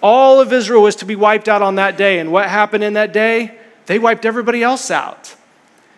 All 0.00 0.40
of 0.40 0.52
Israel 0.52 0.82
was 0.82 0.96
to 0.96 1.04
be 1.04 1.16
wiped 1.16 1.48
out 1.48 1.62
on 1.62 1.74
that 1.74 1.96
day, 1.96 2.20
and 2.20 2.30
what 2.30 2.48
happened 2.48 2.84
in 2.84 2.92
that 2.92 3.12
day? 3.12 3.58
They 3.86 3.98
wiped 3.98 4.24
everybody 4.24 4.62
else 4.62 4.88
out. 4.88 5.34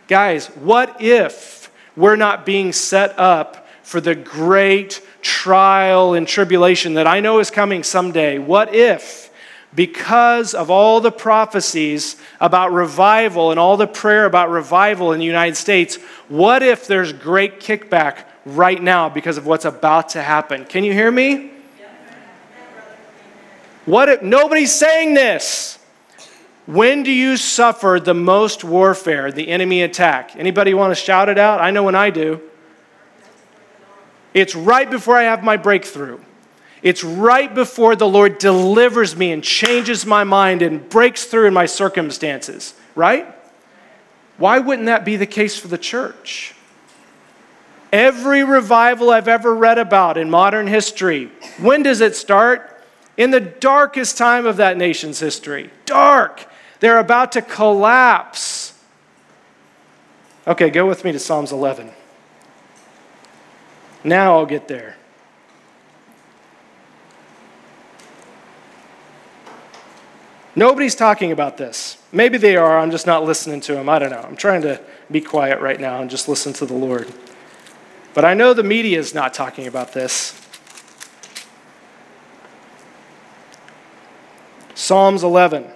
Guys, 0.08 0.46
what 0.46 1.02
if 1.02 1.63
we're 1.96 2.16
not 2.16 2.44
being 2.44 2.72
set 2.72 3.18
up 3.18 3.68
for 3.82 4.00
the 4.00 4.14
great 4.14 5.02
trial 5.20 6.14
and 6.14 6.26
tribulation 6.26 6.94
that 6.94 7.06
I 7.06 7.20
know 7.20 7.38
is 7.38 7.50
coming 7.50 7.82
someday? 7.82 8.38
What 8.38 8.74
if, 8.74 9.30
because 9.74 10.54
of 10.54 10.70
all 10.70 11.00
the 11.00 11.12
prophecies 11.12 12.16
about 12.40 12.72
revival 12.72 13.50
and 13.50 13.60
all 13.60 13.76
the 13.76 13.86
prayer 13.86 14.24
about 14.24 14.50
revival 14.50 15.12
in 15.12 15.18
the 15.18 15.24
United 15.24 15.56
States, 15.56 15.96
what 16.28 16.62
if 16.62 16.86
there's 16.86 17.12
great 17.12 17.60
kickback 17.60 18.24
right 18.46 18.82
now 18.82 19.08
because 19.08 19.36
of 19.36 19.46
what's 19.46 19.64
about 19.64 20.10
to 20.10 20.22
happen? 20.22 20.64
Can 20.64 20.84
you 20.84 20.92
hear 20.92 21.10
me? 21.10 21.50
What 23.84 24.08
if 24.08 24.22
nobody's 24.22 24.72
saying 24.72 25.14
this? 25.14 25.78
When 26.66 27.02
do 27.02 27.12
you 27.12 27.36
suffer 27.36 28.00
the 28.02 28.14
most 28.14 28.64
warfare, 28.64 29.30
the 29.30 29.48
enemy 29.48 29.82
attack? 29.82 30.34
Anybody 30.36 30.72
want 30.72 30.90
to 30.90 30.94
shout 30.94 31.28
it 31.28 31.38
out? 31.38 31.60
I 31.60 31.70
know 31.70 31.82
when 31.82 31.94
I 31.94 32.10
do. 32.10 32.40
It's 34.32 34.54
right 34.54 34.90
before 34.90 35.16
I 35.16 35.24
have 35.24 35.44
my 35.44 35.56
breakthrough. 35.56 36.20
It's 36.82 37.04
right 37.04 37.54
before 37.54 37.96
the 37.96 38.08
Lord 38.08 38.38
delivers 38.38 39.16
me 39.16 39.32
and 39.32 39.42
changes 39.42 40.04
my 40.04 40.24
mind 40.24 40.60
and 40.62 40.86
breaks 40.88 41.24
through 41.24 41.46
in 41.46 41.54
my 41.54 41.66
circumstances, 41.66 42.74
right? 42.94 43.26
Why 44.36 44.58
wouldn't 44.58 44.86
that 44.86 45.04
be 45.04 45.16
the 45.16 45.26
case 45.26 45.58
for 45.58 45.68
the 45.68 45.78
church? 45.78 46.54
Every 47.92 48.42
revival 48.42 49.10
I've 49.10 49.28
ever 49.28 49.54
read 49.54 49.78
about 49.78 50.18
in 50.18 50.28
modern 50.28 50.66
history, 50.66 51.30
when 51.60 51.82
does 51.82 52.00
it 52.00 52.16
start? 52.16 52.70
In 53.16 53.30
the 53.30 53.40
darkest 53.40 54.18
time 54.18 54.44
of 54.44 54.56
that 54.56 54.76
nation's 54.76 55.20
history. 55.20 55.70
Dark. 55.86 56.46
They're 56.80 56.98
about 56.98 57.32
to 57.32 57.42
collapse. 57.42 58.78
Okay, 60.46 60.70
go 60.70 60.86
with 60.86 61.04
me 61.04 61.12
to 61.12 61.18
Psalms 61.18 61.52
11. 61.52 61.90
Now 64.02 64.36
I'll 64.36 64.46
get 64.46 64.68
there. 64.68 64.96
Nobody's 70.56 70.94
talking 70.94 71.32
about 71.32 71.56
this. 71.56 71.98
Maybe 72.12 72.38
they 72.38 72.56
are, 72.56 72.78
I'm 72.78 72.90
just 72.90 73.06
not 73.06 73.24
listening 73.24 73.60
to 73.62 73.72
them. 73.72 73.88
I 73.88 73.98
don't 73.98 74.10
know. 74.10 74.20
I'm 74.20 74.36
trying 74.36 74.62
to 74.62 74.80
be 75.10 75.20
quiet 75.20 75.60
right 75.60 75.80
now 75.80 76.00
and 76.00 76.08
just 76.08 76.28
listen 76.28 76.52
to 76.54 76.66
the 76.66 76.74
Lord. 76.74 77.12
But 78.12 78.24
I 78.24 78.34
know 78.34 78.54
the 78.54 78.62
media 78.62 78.98
is 78.98 79.14
not 79.14 79.34
talking 79.34 79.66
about 79.66 79.92
this. 79.92 80.40
Psalms 84.76 85.24
11. 85.24 85.73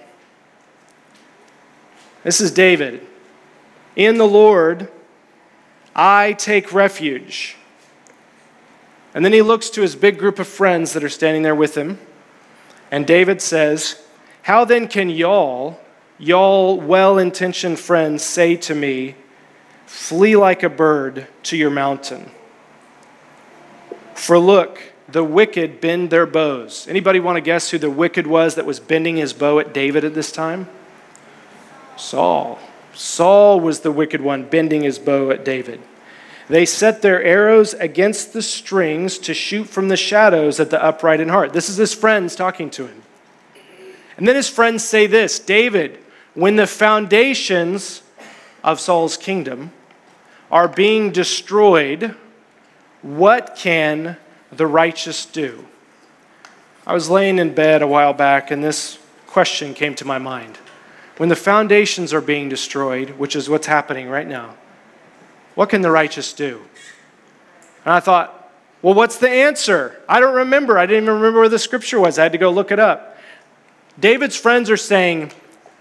This 2.23 2.41
is 2.41 2.51
David. 2.51 3.05
In 3.95 4.17
the 4.17 4.27
Lord, 4.27 4.91
I 5.95 6.33
take 6.33 6.73
refuge. 6.73 7.55
And 9.13 9.25
then 9.25 9.33
he 9.33 9.41
looks 9.41 9.69
to 9.71 9.81
his 9.81 9.95
big 9.95 10.19
group 10.19 10.39
of 10.39 10.47
friends 10.47 10.93
that 10.93 11.03
are 11.03 11.09
standing 11.09 11.43
there 11.43 11.55
with 11.55 11.75
him. 11.75 11.99
And 12.91 13.07
David 13.07 13.41
says, 13.41 14.01
How 14.43 14.65
then 14.65 14.87
can 14.87 15.09
y'all, 15.09 15.79
y'all 16.17 16.79
well 16.79 17.17
intentioned 17.17 17.79
friends, 17.79 18.23
say 18.23 18.55
to 18.57 18.75
me, 18.75 19.15
Flee 19.85 20.35
like 20.35 20.61
a 20.61 20.69
bird 20.69 21.27
to 21.43 21.57
your 21.57 21.71
mountain? 21.71 22.29
For 24.13 24.37
look, 24.37 24.93
the 25.07 25.23
wicked 25.23 25.81
bend 25.81 26.11
their 26.11 26.27
bows. 26.27 26.87
Anybody 26.87 27.19
want 27.19 27.37
to 27.37 27.41
guess 27.41 27.71
who 27.71 27.77
the 27.77 27.89
wicked 27.89 28.27
was 28.27 28.55
that 28.55 28.65
was 28.65 28.79
bending 28.79 29.17
his 29.17 29.33
bow 29.33 29.59
at 29.59 29.73
David 29.73 30.03
at 30.03 30.13
this 30.13 30.31
time? 30.31 30.67
Saul. 31.99 32.59
Saul 32.93 33.59
was 33.59 33.81
the 33.81 33.91
wicked 33.91 34.21
one 34.21 34.43
bending 34.49 34.81
his 34.81 34.97
bow 34.99 35.31
at 35.31 35.45
David. 35.45 35.81
They 36.47 36.65
set 36.65 37.01
their 37.01 37.23
arrows 37.23 37.75
against 37.75 38.33
the 38.33 38.41
strings 38.41 39.19
to 39.19 39.33
shoot 39.33 39.65
from 39.65 39.87
the 39.87 39.97
shadows 39.97 40.59
at 40.59 40.71
the 40.71 40.83
upright 40.83 41.19
in 41.19 41.29
heart. 41.29 41.53
This 41.53 41.69
is 41.69 41.77
his 41.77 41.93
friends 41.93 42.35
talking 42.35 42.71
to 42.71 42.87
him. 42.87 43.03
And 44.17 44.27
then 44.27 44.35
his 44.35 44.49
friends 44.49 44.83
say 44.83 45.05
this 45.05 45.39
David, 45.39 45.99
when 46.33 46.55
the 46.55 46.67
foundations 46.67 48.01
of 48.63 48.79
Saul's 48.79 49.15
kingdom 49.15 49.71
are 50.51 50.67
being 50.67 51.11
destroyed, 51.11 52.15
what 53.01 53.55
can 53.55 54.17
the 54.51 54.67
righteous 54.67 55.25
do? 55.25 55.65
I 56.87 56.93
was 56.93 57.09
laying 57.09 57.37
in 57.37 57.53
bed 57.53 57.83
a 57.83 57.87
while 57.87 58.13
back 58.13 58.49
and 58.49 58.63
this 58.63 58.97
question 59.27 59.75
came 59.75 59.93
to 59.95 60.05
my 60.05 60.17
mind. 60.17 60.57
When 61.19 61.27
the 61.27 61.35
foundations 61.35 62.13
are 62.13 62.21
being 62.21 62.47
destroyed, 62.47 63.09
which 63.17 63.35
is 63.35 63.49
what's 63.49 63.67
happening 63.67 64.07
right 64.07 64.25
now, 64.25 64.55
what 65.53 65.67
can 65.67 65.81
the 65.81 65.91
righteous 65.91 66.31
do? 66.31 66.61
And 67.83 67.93
I 67.93 67.99
thought, 67.99 68.49
well, 68.81 68.93
what's 68.93 69.17
the 69.17 69.29
answer? 69.29 70.01
I 70.07 70.21
don't 70.21 70.33
remember. 70.33 70.79
I 70.79 70.85
didn't 70.85 71.03
even 71.03 71.15
remember 71.15 71.41
where 71.41 71.49
the 71.49 71.59
scripture 71.59 71.99
was. 71.99 72.17
I 72.17 72.23
had 72.23 72.31
to 72.31 72.37
go 72.37 72.49
look 72.49 72.71
it 72.71 72.79
up. 72.79 73.17
David's 73.99 74.37
friends 74.37 74.69
are 74.69 74.77
saying, 74.77 75.33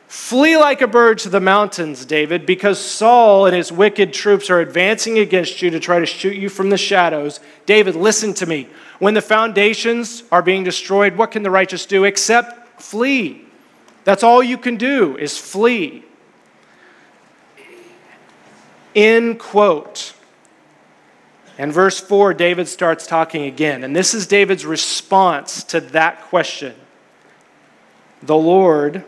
Flee 0.09 0.57
like 0.57 0.81
a 0.81 0.89
bird 0.89 1.19
to 1.19 1.29
the 1.29 1.39
mountains, 1.39 2.05
David, 2.05 2.45
because 2.45 2.81
Saul 2.81 3.47
and 3.47 3.55
his 3.55 3.71
wicked 3.71 4.13
troops 4.13 4.51
are 4.51 4.59
advancing 4.59 5.21
against 5.21 5.63
you 5.63 5.71
to 5.71 5.79
try 5.79 6.01
to 6.01 6.07
shoot 6.07 6.35
you 6.35 6.49
from 6.49 6.71
the 6.71 6.77
shadows. 6.77 7.39
David, 7.65 7.95
listen 7.95 8.35
to 8.35 8.47
me. 8.47 8.67
When 8.99 9.15
the 9.15 9.23
foundations 9.23 10.25
are 10.33 10.43
being 10.43 10.65
destroyed, 10.65 11.15
what 11.15 11.31
can 11.31 11.45
the 11.45 11.51
righteous 11.53 11.87
do 11.87 12.03
except 12.03 12.83
flee? 12.83 13.45
That's 14.09 14.23
all 14.23 14.43
you 14.43 14.57
can 14.57 14.79
do 14.79 15.19
is 15.19 15.37
flee. 15.37 16.03
End 18.95 19.39
quote. 19.39 20.15
And 21.59 21.71
verse 21.71 22.01
4, 22.01 22.33
David 22.33 22.69
starts 22.69 23.07
talking 23.07 23.45
again. 23.45 23.85
And 23.85 23.95
this 23.95 24.15
is 24.15 24.27
David's 24.27 24.65
response 24.65 25.63
to 25.65 25.83
that 25.83 26.23
question 26.23 26.75
The 28.23 28.35
Lord 28.35 29.05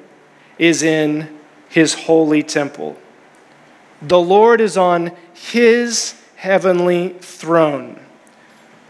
is 0.59 0.83
in 0.83 1.35
his 1.71 1.95
holy 1.95 2.43
temple, 2.43 2.99
the 4.03 4.21
Lord 4.21 4.61
is 4.61 4.77
on 4.77 5.17
his 5.33 6.15
heavenly 6.37 7.17
throne. 7.21 7.99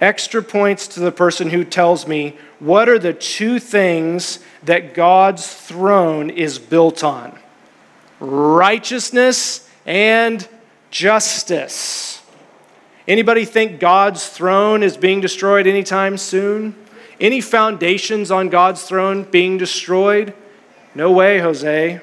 Extra 0.00 0.42
points 0.42 0.88
to 0.88 1.00
the 1.00 1.12
person 1.12 1.50
who 1.50 1.64
tells 1.64 2.07
me 2.07 2.38
what 2.59 2.88
are 2.88 2.99
the 2.99 3.12
two 3.12 3.59
things 3.59 4.38
that 4.62 4.95
God's 4.95 5.47
throne 5.52 6.30
is 6.30 6.59
built 6.59 7.04
on 7.04 7.38
righteousness 8.21 9.69
and 9.87 10.47
justice. 10.90 12.23
Anybody 13.09 13.45
think 13.45 13.80
God's 13.80 14.26
throne 14.28 14.83
is 14.83 14.97
being 14.97 15.21
destroyed 15.21 15.66
anytime 15.66 16.16
soon? 16.16 16.75
Any 17.19 17.40
foundations 17.40 18.30
on 18.30 18.49
God's 18.49 18.83
throne 18.83 19.25
being 19.25 19.59
destroyed? 19.59 20.35
No 20.95 21.11
way, 21.11 21.38
Jose. 21.38 22.00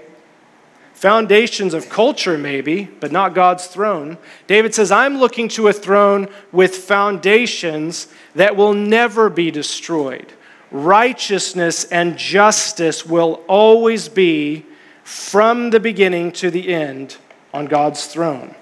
Foundations 0.98 1.76
of 1.76 1.90
culture, 1.90 2.40
maybe, 2.40 2.86
but 2.86 3.12
not 3.12 3.36
God's 3.36 3.68
throne. 3.68 4.18
David 4.48 4.74
says, 4.74 4.92
I'm 4.92 5.20
looking 5.20 5.48
to 5.50 5.68
a 5.68 5.74
throne 5.74 6.28
with 6.52 6.76
foundations 6.76 8.08
that 8.34 8.56
will 8.56 8.74
never 8.74 9.30
be 9.30 9.52
destroyed. 9.52 10.34
Righteousness 10.72 11.84
and 11.84 12.18
justice 12.18 13.06
will 13.06 13.44
always 13.48 14.10
be, 14.10 14.66
from 15.04 15.70
the 15.70 15.80
beginning 15.80 16.32
to 16.32 16.50
the 16.50 16.74
end, 16.74 17.18
on 17.54 17.68
God's 17.68 18.08
throne. 18.08 18.56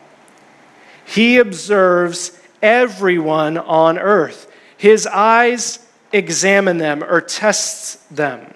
He 1.05 1.37
observes 1.37 2.37
everyone 2.61 3.57
on 3.57 3.97
earth. 3.97 4.51
His 4.75 5.07
eyes 5.07 5.87
examine 6.11 6.79
them 6.79 7.01
or 7.01 7.21
tests 7.21 7.95
them. 8.11 8.53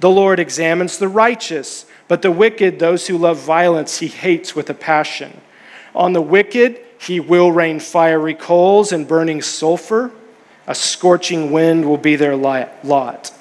The 0.00 0.08
Lord 0.08 0.40
examines 0.40 0.96
the 0.96 1.08
righteous, 1.08 1.84
but 2.08 2.22
the 2.22 2.32
wicked, 2.32 2.78
those 2.78 3.06
who 3.06 3.18
love 3.18 3.38
violence, 3.38 3.98
he 3.98 4.08
hates 4.08 4.56
with 4.56 4.68
a 4.70 4.74
passion. 4.74 5.40
On 5.94 6.12
the 6.12 6.22
wicked, 6.22 6.80
he 6.98 7.20
will 7.20 7.52
rain 7.52 7.78
fiery 7.78 8.34
coals 8.34 8.92
and 8.92 9.06
burning 9.06 9.42
sulfur. 9.42 10.10
A 10.66 10.74
scorching 10.74 11.52
wind 11.52 11.86
will 11.86 11.98
be 11.98 12.16
their 12.16 12.36
lot. 12.36 13.32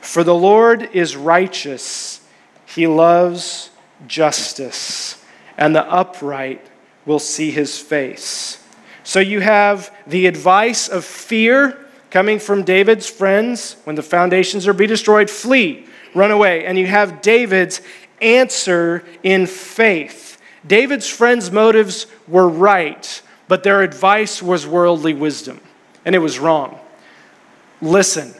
For 0.00 0.24
the 0.24 0.34
Lord 0.34 0.90
is 0.92 1.16
righteous, 1.16 2.20
he 2.66 2.86
loves 2.86 3.70
justice 4.06 5.22
and 5.56 5.74
the 5.74 5.84
upright 5.84 6.64
will 7.06 7.18
see 7.18 7.50
his 7.50 7.78
face. 7.78 8.62
So 9.02 9.20
you 9.20 9.40
have 9.40 9.94
the 10.06 10.26
advice 10.26 10.88
of 10.88 11.04
fear 11.04 11.86
coming 12.10 12.38
from 12.38 12.62
David's 12.62 13.08
friends 13.08 13.76
when 13.84 13.96
the 13.96 14.02
foundations 14.02 14.66
are 14.66 14.72
be 14.72 14.86
destroyed, 14.86 15.28
flee, 15.28 15.86
run 16.14 16.30
away. 16.30 16.64
And 16.64 16.78
you 16.78 16.86
have 16.86 17.20
David's 17.20 17.82
answer 18.24 19.04
in 19.22 19.46
faith. 19.46 20.40
David's 20.66 21.08
friends' 21.08 21.50
motives 21.50 22.06
were 22.26 22.48
right, 22.48 23.22
but 23.48 23.62
their 23.62 23.82
advice 23.82 24.42
was 24.42 24.66
worldly 24.66 25.14
wisdom, 25.14 25.60
and 26.04 26.14
it 26.14 26.20
was 26.20 26.38
wrong. 26.38 26.80
Listen, 27.80 28.34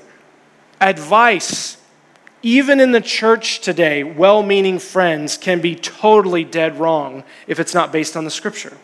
advice 0.80 1.76
even 2.44 2.78
in 2.78 2.92
the 2.92 3.00
church 3.00 3.60
today, 3.60 4.04
well 4.04 4.42
meaning 4.42 4.78
friends 4.78 5.38
can 5.38 5.62
be 5.62 5.74
totally 5.74 6.44
dead 6.44 6.78
wrong 6.78 7.24
if 7.46 7.58
it's 7.58 7.72
not 7.72 7.90
based 7.90 8.18
on 8.18 8.24
the 8.24 8.30
scripture. 8.30 8.76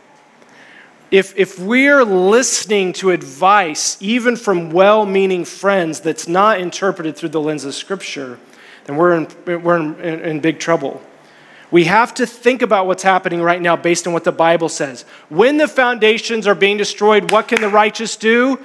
If, 1.11 1.37
if 1.37 1.59
we're 1.59 2.03
listening 2.03 2.95
to 2.95 3.11
advice, 3.11 3.99
even 4.01 4.37
from 4.37 4.71
well 4.71 5.05
meaning 5.05 5.45
friends, 5.45 6.01
that's 6.01 6.27
not 6.27 6.59
interpreted 6.59 7.17
through 7.17 7.29
the 7.31 7.41
lens 7.41 7.67
of 7.67 7.75
scripture, 7.75 8.39
then 8.91 8.97
we're 8.97 9.15
in, 9.15 9.63
we're 9.63 9.77
in, 9.77 10.01
in, 10.01 10.21
in 10.21 10.41
big 10.41 10.59
trouble. 10.59 11.01
We 11.71 11.85
have 11.85 12.13
to 12.15 12.27
think 12.27 12.63
about 12.63 12.89
what's 12.89 13.05
happening 13.05 13.41
right 13.41 13.63
now 13.63 13.77
based 13.77 14.09
on 14.09 14.13
what 14.13 14.25
the 14.25 14.33
Bible 14.33 14.69
says. 14.69 15.03
When 15.29 15.59
the 15.59 15.69
foundations 15.69 16.49
are 16.49 16.57
being 16.57 16.77
destroyed, 16.77 17.31
what 17.31 17.47
can 17.47 17.61
the 17.61 17.69
righteous 17.69 18.17
do? 18.17 18.59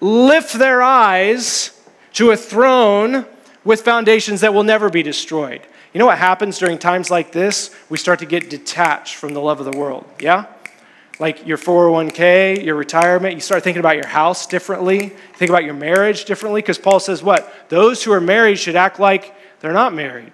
Lift 0.00 0.54
their 0.54 0.82
eyes 0.82 1.80
to 2.14 2.32
a 2.32 2.36
throne 2.36 3.24
with 3.64 3.80
foundations 3.80 4.42
that 4.42 4.52
will 4.52 4.64
never 4.64 4.90
be 4.90 5.02
destroyed. 5.02 5.62
You 5.94 5.98
know 5.98 6.06
what 6.06 6.18
happens 6.18 6.58
during 6.58 6.76
times 6.76 7.10
like 7.10 7.32
this? 7.32 7.74
We 7.88 7.96
start 7.96 8.18
to 8.18 8.26
get 8.26 8.50
detached 8.50 9.14
from 9.14 9.32
the 9.32 9.40
love 9.40 9.58
of 9.58 9.72
the 9.72 9.78
world. 9.78 10.04
Yeah? 10.20 10.46
like 11.22 11.46
your 11.46 11.56
401k, 11.56 12.64
your 12.64 12.74
retirement. 12.74 13.34
You 13.34 13.40
start 13.40 13.62
thinking 13.62 13.78
about 13.78 13.94
your 13.94 14.08
house 14.08 14.44
differently. 14.46 15.10
Think 15.34 15.50
about 15.50 15.62
your 15.62 15.72
marriage 15.72 16.24
differently 16.24 16.60
because 16.60 16.78
Paul 16.78 16.98
says 16.98 17.22
what? 17.22 17.52
Those 17.68 18.02
who 18.02 18.12
are 18.12 18.20
married 18.20 18.58
should 18.58 18.74
act 18.74 18.98
like 18.98 19.32
they're 19.62 19.72
not 19.72 19.94
married. 19.94 20.32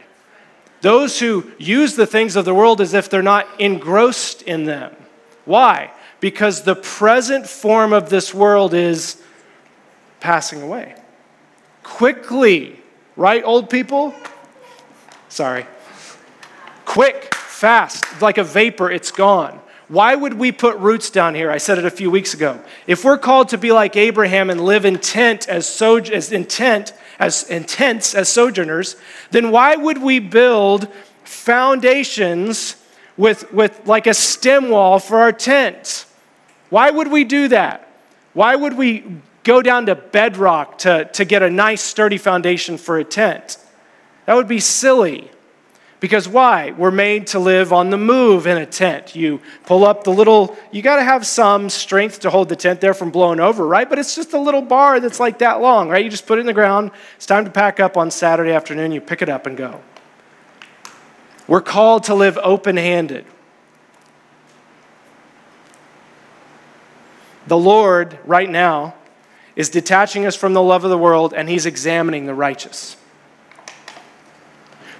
Those 0.81 1.21
who 1.21 1.53
use 1.59 1.95
the 1.95 2.07
things 2.07 2.35
of 2.35 2.45
the 2.45 2.55
world 2.55 2.81
as 2.81 2.95
if 2.95 3.11
they're 3.11 3.23
not 3.23 3.47
engrossed 3.61 4.43
in 4.43 4.65
them. 4.65 4.97
Why? 5.45 5.93
Because 6.19 6.63
the 6.63 6.75
present 6.75 7.47
form 7.47 7.93
of 7.93 8.11
this 8.11 8.33
world 8.33 8.75
is 8.75 9.23
passing 10.21 10.63
away. 10.63 10.95
Quickly, 11.83 12.81
right, 13.17 13.45
old 13.45 13.71
people? 13.71 14.15
Sorry. 15.29 15.67
Quick, 16.85 17.35
fast, 17.35 18.05
like 18.23 18.39
a 18.39 18.45
vapor, 18.45 18.91
it's 18.91 19.11
gone. 19.11 19.61
Why 19.89 20.15
would 20.15 20.35
we 20.35 20.53
put 20.53 20.77
roots 20.79 21.11
down 21.11 21.35
here? 21.35 21.51
I 21.51 21.59
said 21.59 21.79
it 21.79 21.85
a 21.85 21.91
few 21.91 22.11
weeks 22.11 22.35
ago. 22.35 22.63
If 22.87 23.05
we're 23.05 23.19
called 23.19 23.51
to 23.51 23.59
be 23.59 23.73
like 23.73 23.97
Abraham 23.97 24.49
and 24.51 24.61
live 24.61 24.85
intent 24.85 25.49
as, 25.49 25.67
so, 25.67 25.97
as 25.97 26.31
intent 26.33 26.93
as 27.19 27.45
intense 27.45 28.15
as 28.15 28.29
sojourners, 28.29 28.97
then 29.31 29.51
why 29.51 29.77
would 29.77 29.99
we 29.99 30.19
build 30.19 30.89
foundations 31.25 32.77
with, 33.17 33.53
with 33.53 33.81
like 33.87 34.07
a 34.07 34.15
stem 34.15 34.71
wall 34.71 34.99
for 34.99 35.21
our 35.21 35.33
tent? 35.33 36.07
Why 36.71 36.91
would 36.91 37.09
we 37.09 37.25
do 37.25 37.49
that? 37.49 37.89
Why 38.35 38.55
would 38.55 38.77
we 38.77 39.05
go 39.43 39.63
down 39.63 39.87
to 39.87 39.95
bedrock 39.95 40.79
to, 40.79 41.07
to 41.07 41.25
get 41.25 41.43
a 41.43 41.51
nice, 41.51 41.83
sturdy 41.83 42.19
foundation 42.19 42.79
for 42.79 42.99
a 42.99 43.05
tent? 43.05 43.59
That 44.27 44.35
would 44.35 44.49
be 44.49 44.61
silly. 44.61 45.31
Because 46.01 46.29
why? 46.29 46.71
We're 46.71 46.93
made 46.93 47.27
to 47.29 47.41
live 47.41 47.73
on 47.73 47.91
the 47.91 47.99
move 47.99 48.47
in 48.47 48.57
a 48.57 48.67
tent. 48.67 49.17
You 49.17 49.41
pull 49.67 49.85
up 49.85 50.05
the 50.05 50.13
little, 50.13 50.57
you 50.71 50.81
got 50.81 50.97
to 50.97 51.03
have 51.03 51.27
some 51.27 51.69
strength 51.69 52.21
to 52.21 52.31
hold 52.31 52.49
the 52.49 52.57
tent 52.57 52.81
there 52.81 52.95
from 52.95 53.11
blowing 53.11 53.41
over, 53.41 53.67
right? 53.67 53.89
But 53.89 53.99
it's 53.99 54.15
just 54.15 54.33
a 54.33 54.39
little 54.39 54.63
bar 54.63 55.01
that's 55.01 55.19
like 55.19 55.39
that 55.39 55.61
long, 55.61 55.89
right? 55.89 56.05
You 56.05 56.11
just 56.11 56.27
put 56.27 56.39
it 56.39 56.43
in 56.43 56.47
the 56.47 56.53
ground. 56.53 56.93
It's 57.17 57.27
time 57.27 57.45
to 57.45 57.51
pack 57.51 57.81
up 57.81 57.97
on 57.97 58.13
Saturday 58.13 58.53
afternoon. 58.53 58.93
You 58.93 59.01
pick 59.01 59.23
it 59.23 59.29
up 59.29 59.47
and 59.47 59.57
go. 59.57 59.81
We're 61.49 61.63
called 61.63 62.05
to 62.05 62.15
live 62.15 62.39
open 62.43 62.77
handed. 62.77 63.25
The 67.49 67.57
Lord, 67.57 68.19
right 68.25 68.49
now, 68.49 68.95
is 69.57 69.71
detaching 69.71 70.27
us 70.27 70.37
from 70.37 70.53
the 70.53 70.63
love 70.63 70.85
of 70.85 70.91
the 70.91 70.99
world 70.99 71.35
and 71.35 71.49
He's 71.49 71.67
examining 71.67 72.27
the 72.27 72.35
righteous. 72.35 72.97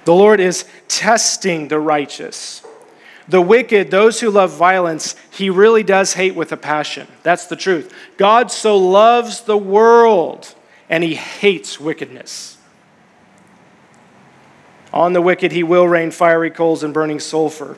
The 0.09 0.15
Lord 0.15 0.39
is 0.39 0.65
testing 0.87 1.67
the 1.67 1.79
righteous. 1.79 2.63
The 3.27 3.39
wicked, 3.39 3.91
those 3.91 4.19
who 4.19 4.31
love 4.31 4.49
violence, 4.49 5.15
he 5.29 5.51
really 5.51 5.83
does 5.83 6.13
hate 6.13 6.33
with 6.33 6.51
a 6.51 6.57
passion. 6.57 7.05
That's 7.21 7.45
the 7.45 7.55
truth. 7.55 7.93
God 8.17 8.51
so 8.51 8.75
loves 8.75 9.41
the 9.41 9.55
world 9.55 10.55
and 10.89 11.03
he 11.03 11.13
hates 11.13 11.79
wickedness. 11.79 12.57
On 14.91 15.13
the 15.13 15.21
wicked, 15.21 15.51
he 15.51 15.61
will 15.61 15.87
rain 15.87 16.09
fiery 16.09 16.49
coals 16.49 16.81
and 16.81 16.91
burning 16.91 17.19
sulfur. 17.19 17.77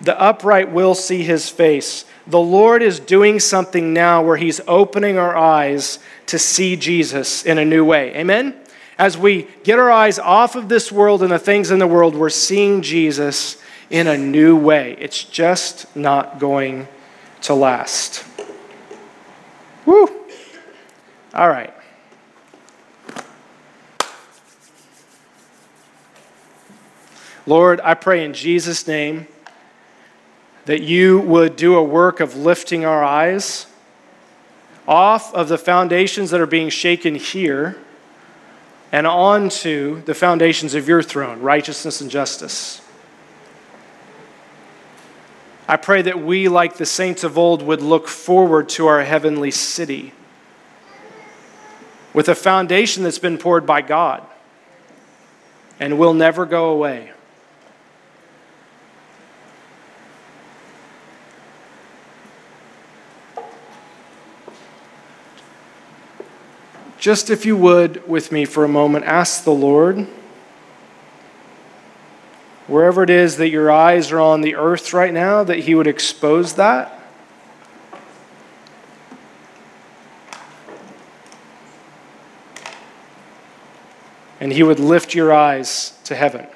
The 0.00 0.20
upright 0.20 0.72
will 0.72 0.96
see 0.96 1.22
his 1.22 1.48
face. 1.48 2.04
The 2.26 2.40
Lord 2.40 2.82
is 2.82 2.98
doing 2.98 3.38
something 3.38 3.92
now 3.92 4.24
where 4.24 4.38
he's 4.38 4.60
opening 4.66 5.18
our 5.18 5.36
eyes 5.36 6.00
to 6.26 6.36
see 6.36 6.74
Jesus 6.74 7.46
in 7.46 7.58
a 7.58 7.64
new 7.64 7.84
way. 7.84 8.12
Amen? 8.16 8.63
As 8.98 9.18
we 9.18 9.48
get 9.64 9.78
our 9.78 9.90
eyes 9.90 10.18
off 10.18 10.54
of 10.54 10.68
this 10.68 10.92
world 10.92 11.22
and 11.22 11.32
the 11.32 11.38
things 11.38 11.70
in 11.70 11.78
the 11.78 11.86
world, 11.86 12.14
we're 12.14 12.30
seeing 12.30 12.80
Jesus 12.80 13.60
in 13.90 14.06
a 14.06 14.16
new 14.16 14.56
way. 14.56 14.96
It's 15.00 15.24
just 15.24 15.94
not 15.96 16.38
going 16.38 16.86
to 17.42 17.54
last. 17.54 18.24
Woo! 19.84 20.08
All 21.34 21.48
right. 21.48 21.74
Lord, 27.46 27.80
I 27.82 27.94
pray 27.94 28.24
in 28.24 28.32
Jesus' 28.32 28.86
name 28.86 29.26
that 30.64 30.82
you 30.82 31.18
would 31.18 31.56
do 31.56 31.76
a 31.76 31.82
work 31.82 32.20
of 32.20 32.36
lifting 32.36 32.86
our 32.86 33.04
eyes 33.04 33.66
off 34.88 35.34
of 35.34 35.48
the 35.48 35.58
foundations 35.58 36.30
that 36.30 36.40
are 36.40 36.46
being 36.46 36.70
shaken 36.70 37.16
here 37.16 37.76
and 38.94 39.08
onto 39.08 40.00
the 40.02 40.14
foundations 40.14 40.72
of 40.76 40.86
your 40.86 41.02
throne, 41.02 41.40
righteousness 41.40 42.00
and 42.00 42.08
justice. 42.08 42.80
I 45.66 45.76
pray 45.76 46.02
that 46.02 46.20
we, 46.20 46.46
like 46.46 46.76
the 46.76 46.86
saints 46.86 47.24
of 47.24 47.36
old, 47.36 47.60
would 47.60 47.82
look 47.82 48.06
forward 48.06 48.68
to 48.68 48.86
our 48.86 49.02
heavenly 49.02 49.50
city 49.50 50.12
with 52.12 52.28
a 52.28 52.36
foundation 52.36 53.02
that's 53.02 53.18
been 53.18 53.36
poured 53.36 53.66
by 53.66 53.80
God 53.82 54.24
and 55.80 55.98
will 55.98 56.14
never 56.14 56.46
go 56.46 56.70
away. 56.70 57.13
Just 67.04 67.28
if 67.28 67.44
you 67.44 67.54
would, 67.54 68.08
with 68.08 68.32
me 68.32 68.46
for 68.46 68.64
a 68.64 68.68
moment, 68.68 69.04
ask 69.04 69.44
the 69.44 69.52
Lord, 69.52 70.06
wherever 72.66 73.02
it 73.02 73.10
is 73.10 73.36
that 73.36 73.50
your 73.50 73.70
eyes 73.70 74.10
are 74.10 74.20
on 74.20 74.40
the 74.40 74.54
earth 74.54 74.94
right 74.94 75.12
now, 75.12 75.44
that 75.44 75.58
He 75.58 75.74
would 75.74 75.86
expose 75.86 76.54
that. 76.54 76.98
And 84.40 84.50
He 84.50 84.62
would 84.62 84.80
lift 84.80 85.14
your 85.14 85.30
eyes 85.30 85.98
to 86.04 86.14
heaven. 86.14 86.46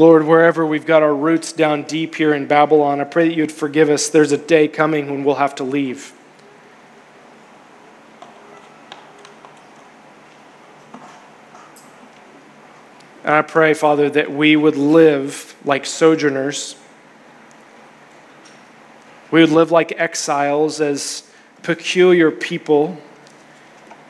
Lord, 0.00 0.24
wherever 0.24 0.64
we've 0.64 0.86
got 0.86 1.02
our 1.02 1.14
roots 1.14 1.52
down 1.52 1.82
deep 1.82 2.14
here 2.14 2.32
in 2.32 2.46
Babylon, 2.46 3.02
I 3.02 3.04
pray 3.04 3.28
that 3.28 3.34
you'd 3.34 3.52
forgive 3.52 3.90
us. 3.90 4.08
There's 4.08 4.32
a 4.32 4.38
day 4.38 4.66
coming 4.66 5.10
when 5.10 5.24
we'll 5.24 5.34
have 5.34 5.54
to 5.56 5.62
leave. 5.62 6.14
And 13.24 13.34
I 13.34 13.42
pray, 13.42 13.74
Father, 13.74 14.08
that 14.08 14.32
we 14.32 14.56
would 14.56 14.76
live 14.76 15.54
like 15.66 15.84
sojourners. 15.84 16.76
We 19.30 19.42
would 19.42 19.50
live 19.50 19.70
like 19.70 19.92
exiles 20.00 20.80
as 20.80 21.30
peculiar 21.62 22.30
people 22.30 22.96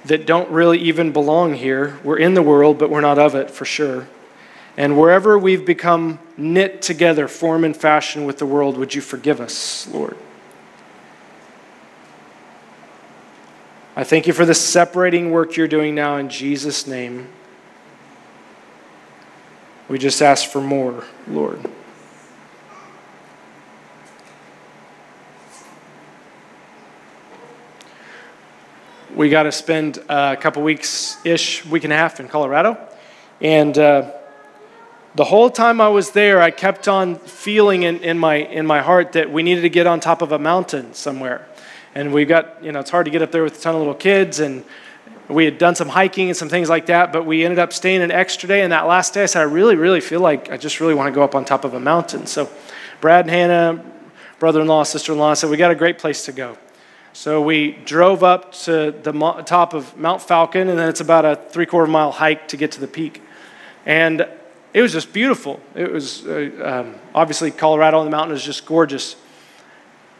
that 0.04 0.24
don't 0.24 0.48
really 0.50 0.78
even 0.78 1.10
belong 1.10 1.54
here. 1.54 1.98
We're 2.04 2.18
in 2.18 2.34
the 2.34 2.42
world, 2.42 2.78
but 2.78 2.90
we're 2.90 3.00
not 3.00 3.18
of 3.18 3.34
it 3.34 3.50
for 3.50 3.64
sure. 3.64 4.06
And 4.76 4.98
wherever 4.98 5.38
we've 5.38 5.64
become 5.64 6.18
knit 6.36 6.80
together, 6.80 7.28
form 7.28 7.64
and 7.64 7.76
fashion 7.76 8.24
with 8.24 8.38
the 8.38 8.46
world, 8.46 8.76
would 8.78 8.94
you 8.94 9.00
forgive 9.00 9.40
us, 9.40 9.86
Lord? 9.88 10.16
I 13.96 14.04
thank 14.04 14.26
you 14.26 14.32
for 14.32 14.46
the 14.46 14.54
separating 14.54 15.30
work 15.30 15.56
you're 15.56 15.68
doing 15.68 15.94
now 15.94 16.16
in 16.16 16.28
Jesus' 16.28 16.86
name. 16.86 17.28
We 19.88 19.98
just 19.98 20.22
ask 20.22 20.48
for 20.48 20.60
more, 20.60 21.04
Lord. 21.26 21.60
We 29.14 29.28
got 29.28 29.42
to 29.42 29.52
spend 29.52 29.98
a 30.08 30.36
couple 30.36 30.62
weeks 30.62 31.18
ish, 31.26 31.66
week 31.66 31.82
and 31.84 31.92
a 31.92 31.96
half 31.96 32.20
in 32.20 32.28
Colorado. 32.28 32.78
And 33.40 33.76
uh, 33.76 34.12
the 35.14 35.24
whole 35.24 35.50
time 35.50 35.80
I 35.80 35.88
was 35.88 36.12
there, 36.12 36.40
I 36.40 36.50
kept 36.50 36.86
on 36.86 37.16
feeling 37.16 37.82
in, 37.82 37.98
in, 37.98 38.18
my, 38.18 38.36
in 38.36 38.66
my 38.66 38.80
heart 38.80 39.12
that 39.12 39.30
we 39.30 39.42
needed 39.42 39.62
to 39.62 39.68
get 39.68 39.86
on 39.86 39.98
top 39.98 40.22
of 40.22 40.30
a 40.30 40.38
mountain 40.38 40.94
somewhere. 40.94 41.46
And 41.94 42.12
we 42.12 42.24
got, 42.24 42.62
you 42.62 42.70
know, 42.70 42.78
it's 42.78 42.90
hard 42.90 43.06
to 43.06 43.10
get 43.10 43.20
up 43.20 43.32
there 43.32 43.42
with 43.42 43.58
a 43.58 43.60
ton 43.60 43.74
of 43.74 43.80
little 43.80 43.94
kids. 43.94 44.38
And 44.38 44.64
we 45.28 45.44
had 45.44 45.58
done 45.58 45.74
some 45.74 45.88
hiking 45.88 46.28
and 46.28 46.36
some 46.36 46.48
things 46.48 46.68
like 46.68 46.86
that, 46.86 47.12
but 47.12 47.26
we 47.26 47.44
ended 47.44 47.58
up 47.58 47.72
staying 47.72 48.02
an 48.02 48.12
extra 48.12 48.48
day. 48.48 48.62
And 48.62 48.72
that 48.72 48.86
last 48.86 49.12
day, 49.12 49.24
I 49.24 49.26
said, 49.26 49.40
I 49.40 49.44
really, 49.44 49.74
really 49.74 50.00
feel 50.00 50.20
like 50.20 50.50
I 50.50 50.56
just 50.56 50.78
really 50.78 50.94
want 50.94 51.12
to 51.12 51.14
go 51.14 51.24
up 51.24 51.34
on 51.34 51.44
top 51.44 51.64
of 51.64 51.74
a 51.74 51.80
mountain. 51.80 52.26
So 52.26 52.48
Brad 53.00 53.24
and 53.24 53.30
Hannah, 53.30 53.84
brother 54.38 54.60
in 54.60 54.68
law, 54.68 54.84
sister 54.84 55.12
in 55.12 55.18
law, 55.18 55.34
said, 55.34 55.50
We 55.50 55.56
got 55.56 55.72
a 55.72 55.76
great 55.76 55.98
place 55.98 56.24
to 56.26 56.32
go. 56.32 56.56
So 57.12 57.42
we 57.42 57.72
drove 57.84 58.22
up 58.22 58.52
to 58.52 58.92
the 58.92 59.42
top 59.44 59.74
of 59.74 59.96
Mount 59.96 60.22
Falcon, 60.22 60.68
and 60.68 60.78
then 60.78 60.88
it's 60.88 61.00
about 61.00 61.24
a 61.24 61.34
three 61.34 61.66
quarter 61.66 61.90
mile 61.90 62.12
hike 62.12 62.46
to 62.48 62.56
get 62.56 62.70
to 62.72 62.80
the 62.80 62.86
peak. 62.86 63.20
And 63.84 64.28
it 64.72 64.82
was 64.82 64.92
just 64.92 65.12
beautiful. 65.12 65.60
It 65.74 65.90
was 65.90 66.26
uh, 66.26 66.50
um, 66.62 66.94
obviously 67.14 67.50
Colorado 67.50 67.98
on 67.98 68.04
the 68.04 68.10
mountain 68.10 68.36
is 68.36 68.44
just 68.44 68.66
gorgeous. 68.66 69.16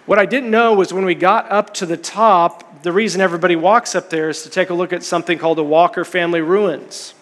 What 0.07 0.19
I 0.19 0.27
didn't 0.27 0.51
know 0.51 0.75
was 0.75 0.93
when 0.93 1.05
we 1.05 1.15
got 1.15 1.51
up 1.53 1.73
to 1.75 1.87
the 1.87 1.97
top, 1.97 2.83
the 2.83 2.91
reason 2.91 3.21
everybody 3.21 3.55
walks 3.55 3.95
up 3.95 4.11
there 4.11 4.29
is 4.29 4.43
to 4.43 4.51
take 4.51 4.71
a 4.71 4.75
look 4.75 4.93
at 4.93 5.05
something 5.05 5.39
called 5.39 5.59
the 5.59 5.65
Walker 5.65 6.05
family 6.05 6.41
ruins. 6.41 7.15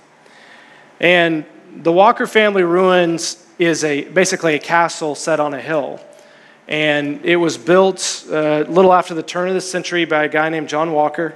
And 1.01 1.45
the 1.77 1.93
Walker 1.93 2.27
family 2.27 2.63
ruins 2.63 3.45
is 3.59 3.85
a, 3.85 4.05
basically 4.05 4.55
a 4.55 4.59
castle 4.59 5.15
set 5.15 5.39
on 5.39 5.53
a 5.53 5.61
hill. 5.61 6.01
And 6.67 7.25
it 7.25 7.37
was 7.37 7.59
built 7.59 8.27
uh, 8.31 8.65
a 8.67 8.71
little 8.71 8.93
after 8.93 9.15
the 9.15 9.23
turn 9.23 9.49
of 9.49 9.55
the 9.55 9.61
century 9.61 10.05
by 10.07 10.25
a 10.25 10.29
guy 10.29 10.49
named 10.49 10.69
John 10.69 10.93
Walker, 10.93 11.35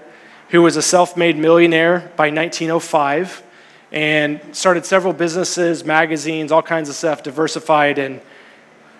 who 0.50 0.62
was 0.62 0.76
a 0.76 0.82
self 0.82 1.16
made 1.16 1.36
millionaire 1.36 2.12
by 2.16 2.30
1905 2.30 3.42
and 3.92 4.40
started 4.52 4.86
several 4.86 5.12
businesses, 5.12 5.84
magazines, 5.84 6.50
all 6.50 6.62
kinds 6.62 6.88
of 6.88 6.94
stuff, 6.94 7.22
diversified, 7.22 7.98
and 7.98 8.20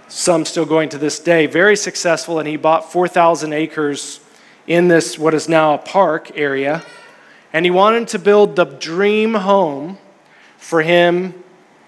some 0.07 0.45
still 0.45 0.67
going 0.67 0.91
to 0.91 0.99
this 0.99 1.19
day. 1.19 1.47
Very 1.47 1.77
successful, 1.77 2.39
and 2.39 2.47
he 2.47 2.57
bought 2.57 2.93
4,000 2.93 3.55
acres 3.55 4.21
in 4.67 4.89
this, 4.89 5.19
what 5.19 5.33
is 5.33 5.49
now 5.49 5.75
a 5.75 5.79
park 5.79 6.37
area. 6.37 6.85
And 7.55 7.65
he 7.65 7.71
wanted 7.71 8.09
to 8.09 8.19
build 8.19 8.55
the 8.55 8.65
dream 8.65 9.35
home 9.35 9.99
for 10.59 10.83
him, 10.83 11.43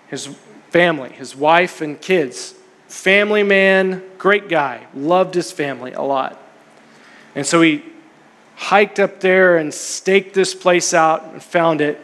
his 0.09 0.35
family, 0.71 1.11
his 1.11 1.37
wife, 1.37 1.83
and 1.83 2.01
kids. 2.01 2.55
Family 2.88 3.43
man, 3.43 4.03
great 4.17 4.49
guy, 4.49 4.87
loved 4.95 5.35
his 5.35 5.53
family 5.53 5.93
a 5.93 6.03
lot. 6.03 6.40
And 7.35 7.47
so 7.47 7.61
he 7.61 7.85
hiked 8.57 8.99
up 8.99 9.21
there 9.21 9.59
and 9.59 9.75
staked 9.75 10.35
this 10.35 10.55
place 10.55 10.95
out 10.95 11.25
and 11.25 11.43
found 11.43 11.81
it 11.83 12.01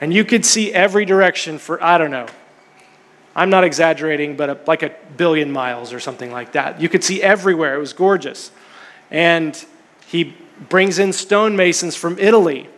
and 0.00 0.12
you 0.12 0.24
could 0.24 0.44
see 0.44 0.72
every 0.72 1.04
direction 1.04 1.58
for, 1.58 1.82
I 1.82 1.98
don't 1.98 2.10
know, 2.10 2.26
I'm 3.34 3.50
not 3.50 3.64
exaggerating, 3.64 4.36
but 4.36 4.50
a, 4.50 4.58
like 4.66 4.82
a 4.82 4.92
billion 5.16 5.52
miles 5.52 5.92
or 5.92 6.00
something 6.00 6.32
like 6.32 6.52
that. 6.52 6.80
You 6.80 6.88
could 6.88 7.04
see 7.04 7.22
everywhere. 7.22 7.74
It 7.74 7.78
was 7.78 7.92
gorgeous. 7.92 8.50
And 9.10 9.64
he 10.06 10.34
brings 10.68 10.98
in 10.98 11.12
stonemasons 11.12 11.96
from 11.96 12.18
Italy, 12.18 12.68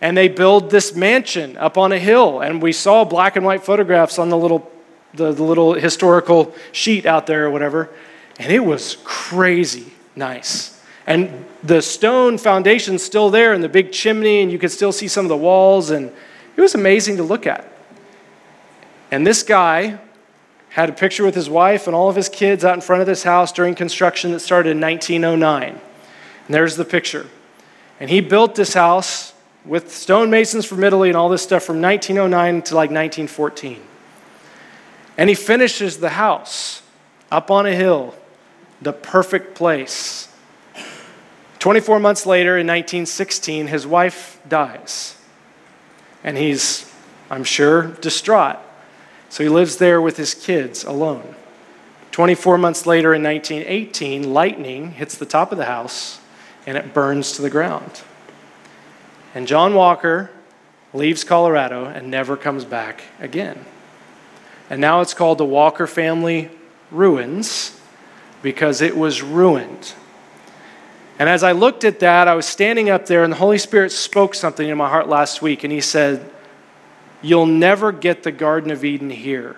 and 0.00 0.16
they 0.16 0.28
build 0.28 0.70
this 0.70 0.94
mansion 0.94 1.56
up 1.56 1.76
on 1.76 1.90
a 1.90 1.98
hill. 1.98 2.40
And 2.40 2.62
we 2.62 2.72
saw 2.72 3.04
black 3.04 3.36
and 3.36 3.44
white 3.44 3.64
photographs 3.64 4.18
on 4.18 4.28
the 4.28 4.36
little, 4.36 4.70
the, 5.14 5.32
the 5.32 5.42
little 5.42 5.74
historical 5.74 6.54
sheet 6.70 7.06
out 7.06 7.26
there 7.26 7.46
or 7.46 7.50
whatever. 7.50 7.90
And 8.38 8.52
it 8.52 8.60
was 8.60 8.98
crazy 9.04 9.92
nice. 10.16 10.80
And 11.06 11.44
the 11.62 11.82
stone 11.82 12.38
foundation's 12.38 13.02
still 13.02 13.30
there, 13.30 13.52
and 13.52 13.62
the 13.62 13.68
big 13.68 13.92
chimney, 13.92 14.42
and 14.42 14.50
you 14.50 14.58
could 14.58 14.70
still 14.70 14.92
see 14.92 15.08
some 15.08 15.24
of 15.24 15.28
the 15.28 15.36
walls. 15.36 15.90
And 15.90 16.12
it 16.56 16.60
was 16.60 16.74
amazing 16.74 17.16
to 17.16 17.22
look 17.22 17.46
at. 17.46 17.70
And 19.10 19.26
this 19.26 19.42
guy 19.42 19.98
had 20.70 20.88
a 20.88 20.92
picture 20.92 21.24
with 21.24 21.34
his 21.34 21.48
wife 21.48 21.86
and 21.86 21.94
all 21.94 22.08
of 22.08 22.16
his 22.16 22.28
kids 22.28 22.64
out 22.64 22.74
in 22.74 22.80
front 22.80 23.00
of 23.00 23.06
this 23.06 23.22
house 23.22 23.52
during 23.52 23.74
construction 23.74 24.32
that 24.32 24.40
started 24.40 24.70
in 24.70 24.80
1909. 24.80 25.68
And 25.70 25.80
there's 26.48 26.76
the 26.76 26.84
picture. 26.84 27.28
And 28.00 28.10
he 28.10 28.20
built 28.20 28.54
this 28.54 28.74
house 28.74 29.34
with 29.64 29.92
stonemasons 29.92 30.66
from 30.66 30.82
Italy 30.82 31.08
and 31.08 31.16
all 31.16 31.28
this 31.28 31.42
stuff 31.42 31.62
from 31.62 31.80
1909 31.80 32.62
to 32.62 32.74
like 32.74 32.90
1914. 32.90 33.80
And 35.16 35.28
he 35.28 35.36
finishes 35.36 35.98
the 35.98 36.10
house 36.10 36.82
up 37.30 37.50
on 37.50 37.66
a 37.66 37.74
hill, 37.74 38.14
the 38.82 38.92
perfect 38.92 39.54
place. 39.54 40.28
24 41.60 42.00
months 42.00 42.26
later, 42.26 42.58
in 42.58 42.66
1916, 42.66 43.68
his 43.68 43.86
wife 43.86 44.40
dies 44.48 45.16
and 46.24 46.36
he's, 46.36 46.90
I'm 47.30 47.44
sure, 47.44 47.88
distraught. 48.00 48.56
So 49.28 49.44
he 49.44 49.48
lives 49.48 49.76
there 49.76 50.00
with 50.00 50.16
his 50.16 50.34
kids 50.34 50.82
alone. 50.82 51.34
24 52.10 52.58
months 52.58 52.86
later, 52.86 53.12
in 53.12 53.22
1918, 53.22 54.32
lightning 54.32 54.92
hits 54.92 55.16
the 55.16 55.26
top 55.26 55.52
of 55.52 55.58
the 55.58 55.64
house 55.64 56.20
and 56.66 56.78
it 56.78 56.94
burns 56.94 57.32
to 57.32 57.42
the 57.42 57.50
ground. 57.50 58.02
And 59.34 59.46
John 59.46 59.74
Walker 59.74 60.30
leaves 60.92 61.24
Colorado 61.24 61.86
and 61.86 62.10
never 62.10 62.36
comes 62.36 62.64
back 62.64 63.02
again. 63.20 63.64
And 64.70 64.80
now 64.80 65.00
it's 65.00 65.12
called 65.12 65.38
the 65.38 65.44
Walker 65.44 65.86
Family 65.86 66.50
Ruins 66.90 67.78
because 68.42 68.80
it 68.80 68.96
was 68.96 69.22
ruined. 69.22 69.94
And 71.18 71.28
as 71.28 71.42
I 71.44 71.52
looked 71.52 71.84
at 71.84 72.00
that, 72.00 72.26
I 72.26 72.34
was 72.34 72.46
standing 72.46 72.90
up 72.90 73.06
there, 73.06 73.22
and 73.22 73.32
the 73.32 73.36
Holy 73.36 73.58
Spirit 73.58 73.92
spoke 73.92 74.34
something 74.34 74.68
in 74.68 74.76
my 74.76 74.88
heart 74.88 75.08
last 75.08 75.42
week, 75.42 75.62
and 75.62 75.72
He 75.72 75.80
said, 75.80 76.30
You'll 77.22 77.46
never 77.46 77.92
get 77.92 78.22
the 78.22 78.32
Garden 78.32 78.70
of 78.70 78.84
Eden 78.84 79.10
here. 79.10 79.56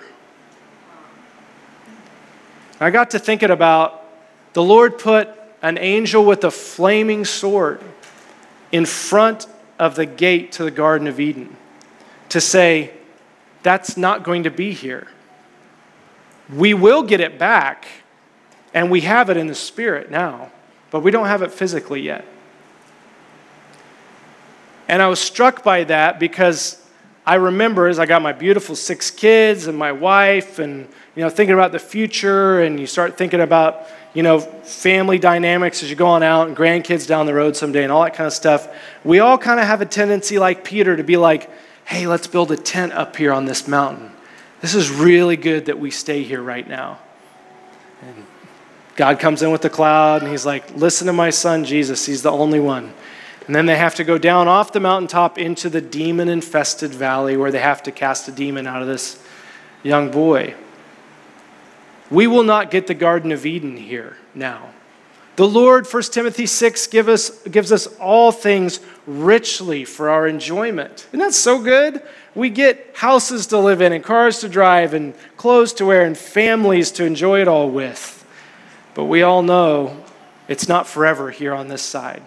I 2.79 2.91
got 2.91 3.11
to 3.11 3.19
thinking 3.19 3.51
about 3.51 4.05
the 4.53 4.63
Lord 4.63 4.99
put 4.99 5.31
an 5.63 5.79
angel 5.79 6.25
with 6.25 6.45
a 6.45 6.51
flaming 6.51 7.25
sword 7.25 7.81
in 8.71 8.85
front 8.85 9.47
of 9.79 9.95
the 9.95 10.07
gate 10.07 10.53
to 10.53 10.65
the 10.65 10.71
Garden 10.71 11.09
of 11.09 11.19
Eden 11.19 11.57
to 12.29 12.41
say, 12.41 12.93
That's 13.63 13.97
not 13.97 14.25
going 14.25 14.43
to 14.43 14.51
be 14.51 14.73
here. 14.73 15.09
We 16.55 16.75
will 16.75 17.03
get 17.03 17.21
it 17.21 17.39
back, 17.39 17.87
and 18.75 18.91
we 18.91 19.01
have 19.01 19.31
it 19.31 19.39
in 19.39 19.47
the 19.47 19.55
Spirit 19.55 20.11
now 20.11 20.53
but 20.91 21.01
we 21.01 21.11
don't 21.11 21.27
have 21.27 21.43
it 21.43 21.53
physically 21.53 22.01
yet. 22.01 22.25
And 24.89 25.03
I 25.03 25.09
was 25.09 25.19
struck 25.19 25.65
by 25.65 25.85
that 25.85 26.21
because 26.21 26.83
I 27.27 27.35
remember 27.35 27.89
as 27.89 27.99
I 27.99 28.07
got 28.07 28.23
my 28.23 28.33
beautiful 28.33 28.77
six 28.77 29.11
kids 29.11 29.67
and 29.67 29.77
my 29.77 29.91
wife 29.91 30.61
and 30.61 30.89
you 31.17 31.23
know 31.23 31.29
thinking 31.29 31.55
about 31.55 31.73
the 31.73 31.81
future 31.81 32.61
and 32.61 32.79
you 32.79 32.87
start 32.87 33.19
thinking 33.19 33.41
about 33.41 33.89
you 34.15 34.23
know 34.23 34.39
family 34.39 35.19
dynamics 35.19 35.83
as 35.83 35.91
you 35.91 35.97
go 35.97 36.07
on 36.07 36.23
out 36.23 36.47
and 36.47 36.57
grandkids 36.57 37.07
down 37.07 37.27
the 37.27 37.35
road 37.35 37.57
someday 37.57 37.83
and 37.83 37.91
all 37.91 38.05
that 38.05 38.15
kind 38.15 38.29
of 38.29 38.33
stuff. 38.33 38.69
We 39.03 39.19
all 39.19 39.39
kind 39.39 39.59
of 39.59 39.67
have 39.67 39.81
a 39.81 39.87
tendency 39.87 40.39
like 40.39 40.63
Peter 40.63 40.97
to 40.97 41.03
be 41.03 41.17
like, 41.17 41.51
"Hey, 41.85 42.07
let's 42.07 42.29
build 42.29 42.53
a 42.53 42.57
tent 42.57 42.93
up 42.93 43.17
here 43.17 43.33
on 43.33 43.47
this 43.47 43.67
mountain. 43.67 44.13
This 44.61 44.77
is 44.77 44.89
really 44.91 45.37
good 45.37 45.67
that 45.67 45.81
we 45.81 45.91
stay 45.91 46.23
here 46.23 46.43
right 46.43 46.69
now." 46.69 46.99
And 48.03 48.25
God 48.97 49.21
comes 49.21 49.43
in 49.43 49.51
with 49.51 49.63
the 49.63 49.71
cloud 49.71 50.23
and 50.23 50.31
he's 50.31 50.47
like, 50.47 50.75
Listen 50.75 51.07
to 51.07 51.13
my 51.13 51.31
son 51.31 51.65
Jesus, 51.65 52.07
he's 52.07 52.23
the 52.23 52.33
only 52.33 52.61
one. 52.61 52.93
And 53.47 53.55
then 53.55 53.67
they 53.67 53.77
have 53.77 53.95
to 53.97 54.05
go 54.05 54.19
down 54.19 54.49
off 54.49 54.73
the 54.73 54.81
mountaintop 54.81 55.39
into 55.39 55.69
the 55.69 55.81
demon 55.81 56.29
infested 56.29 56.93
valley 56.93 57.37
where 57.37 57.53
they 57.53 57.61
have 57.61 57.83
to 57.85 57.93
cast 57.93 58.27
a 58.27 58.33
demon 58.33 58.67
out 58.67 58.83
of 58.83 58.89
this 58.89 59.23
young 59.85 60.11
boy. 60.11 60.55
We 62.11 62.27
will 62.27 62.43
not 62.43 62.71
get 62.71 62.87
the 62.87 62.95
Garden 62.95 63.31
of 63.31 63.47
Eden 63.47 63.77
here 63.77 64.17
now. 64.35 64.71
The 65.37 65.47
Lord, 65.47 65.87
1 65.87 66.03
Timothy 66.05 66.47
6, 66.47 66.87
give 66.87 67.09
us, 67.09 67.43
gives 67.43 67.71
us 67.71 67.87
all 67.99 68.33
things 68.33 68.81
richly 69.07 69.85
for 69.85 70.09
our 70.09 70.27
enjoyment. 70.27 71.07
Isn't 71.11 71.21
that 71.21 71.35
so 71.35 71.63
good? 71.63 72.03
We 72.35 72.49
get 72.49 72.93
houses 72.95 73.47
to 73.49 73.59
live 73.59 73.83
in, 73.83 73.93
and 73.93 74.03
cars 74.03 74.41
to 74.41 74.49
drive, 74.49 74.95
and 74.95 75.15
clothes 75.37 75.75
to 75.75 75.85
wear, 75.87 76.07
and 76.07 76.17
families 76.17 76.91
to 76.93 77.05
enjoy 77.05 77.43
it 77.43 77.49
all 77.49 77.69
with. 77.69 78.16
But 78.97 79.05
we 79.05 79.23
all 79.23 79.43
know 79.43 80.03
it's 80.49 80.69
not 80.69 80.87
forever 80.87 81.31
here 81.31 81.53
on 81.53 81.69
this 81.69 81.83
side. 81.83 82.23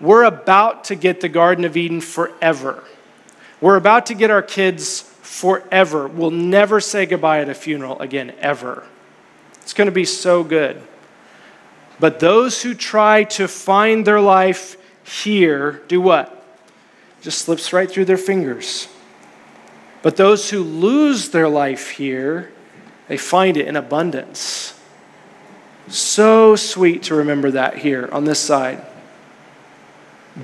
We're 0.00 0.24
about 0.24 0.84
to 0.84 0.94
get 0.94 1.20
the 1.20 1.28
Garden 1.28 1.66
of 1.66 1.76
Eden 1.76 2.00
forever. 2.00 2.82
We're 3.60 3.76
about 3.76 4.06
to 4.06 4.14
get 4.14 4.30
our 4.30 4.40
kids 4.40 5.02
forever. 5.02 6.08
We'll 6.08 6.30
never 6.30 6.80
say 6.80 7.04
goodbye 7.04 7.40
at 7.42 7.50
a 7.50 7.54
funeral 7.54 8.00
again, 8.00 8.32
ever. 8.40 8.84
It's 9.60 9.74
going 9.74 9.86
to 9.86 9.92
be 9.92 10.06
so 10.06 10.42
good. 10.42 10.82
But 12.00 12.20
those 12.20 12.62
who 12.62 12.72
try 12.72 13.24
to 13.24 13.46
find 13.46 14.06
their 14.06 14.20
life 14.20 14.78
here 15.04 15.82
do 15.88 16.00
what? 16.00 16.42
Just 17.20 17.42
slips 17.42 17.70
right 17.74 17.88
through 17.90 18.06
their 18.06 18.16
fingers. 18.16 18.88
But 20.00 20.16
those 20.16 20.48
who 20.48 20.62
lose 20.62 21.28
their 21.28 21.50
life 21.50 21.90
here, 21.90 22.50
they 23.08 23.18
find 23.18 23.58
it 23.58 23.68
in 23.68 23.76
abundance. 23.76 24.71
So 25.88 26.56
sweet 26.56 27.04
to 27.04 27.14
remember 27.14 27.50
that 27.52 27.78
here 27.78 28.08
on 28.12 28.24
this 28.24 28.38
side. 28.38 28.84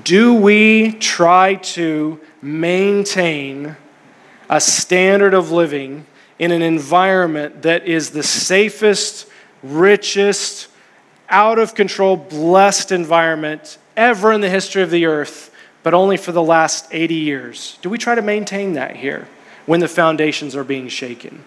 Do 0.03 0.35
we 0.35 0.91
try 0.93 1.55
to 1.55 2.19
maintain 2.41 3.75
a 4.49 4.61
standard 4.61 5.33
of 5.33 5.51
living 5.51 6.05
in 6.37 6.51
an 6.51 6.61
environment 6.61 7.63
that 7.63 7.85
is 7.85 8.11
the 8.11 8.23
safest, 8.23 9.27
richest, 9.63 10.67
out 11.29 11.59
of 11.59 11.75
control, 11.75 12.15
blessed 12.15 12.91
environment 12.91 13.77
ever 13.95 14.31
in 14.31 14.41
the 14.41 14.49
history 14.49 14.81
of 14.81 14.91
the 14.91 15.05
earth, 15.05 15.53
but 15.83 15.93
only 15.93 16.17
for 16.17 16.31
the 16.31 16.41
last 16.41 16.87
80 16.91 17.15
years? 17.15 17.77
Do 17.81 17.89
we 17.89 17.97
try 17.97 18.15
to 18.15 18.21
maintain 18.21 18.73
that 18.73 18.95
here 18.95 19.27
when 19.65 19.79
the 19.79 19.87
foundations 19.87 20.55
are 20.55 20.63
being 20.63 20.87
shaken? 20.87 21.43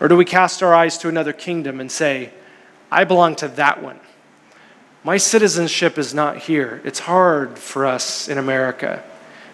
Or 0.00 0.08
do 0.08 0.16
we 0.16 0.24
cast 0.24 0.62
our 0.62 0.74
eyes 0.74 0.98
to 0.98 1.08
another 1.08 1.32
kingdom 1.32 1.80
and 1.80 1.90
say, 1.90 2.30
I 2.90 3.04
belong 3.04 3.36
to 3.36 3.48
that 3.48 3.82
one. 3.82 4.00
My 5.04 5.18
citizenship 5.18 5.98
is 5.98 6.12
not 6.12 6.36
here. 6.38 6.80
It's 6.84 6.98
hard 6.98 7.58
for 7.58 7.86
us 7.86 8.28
in 8.28 8.38
America, 8.38 9.04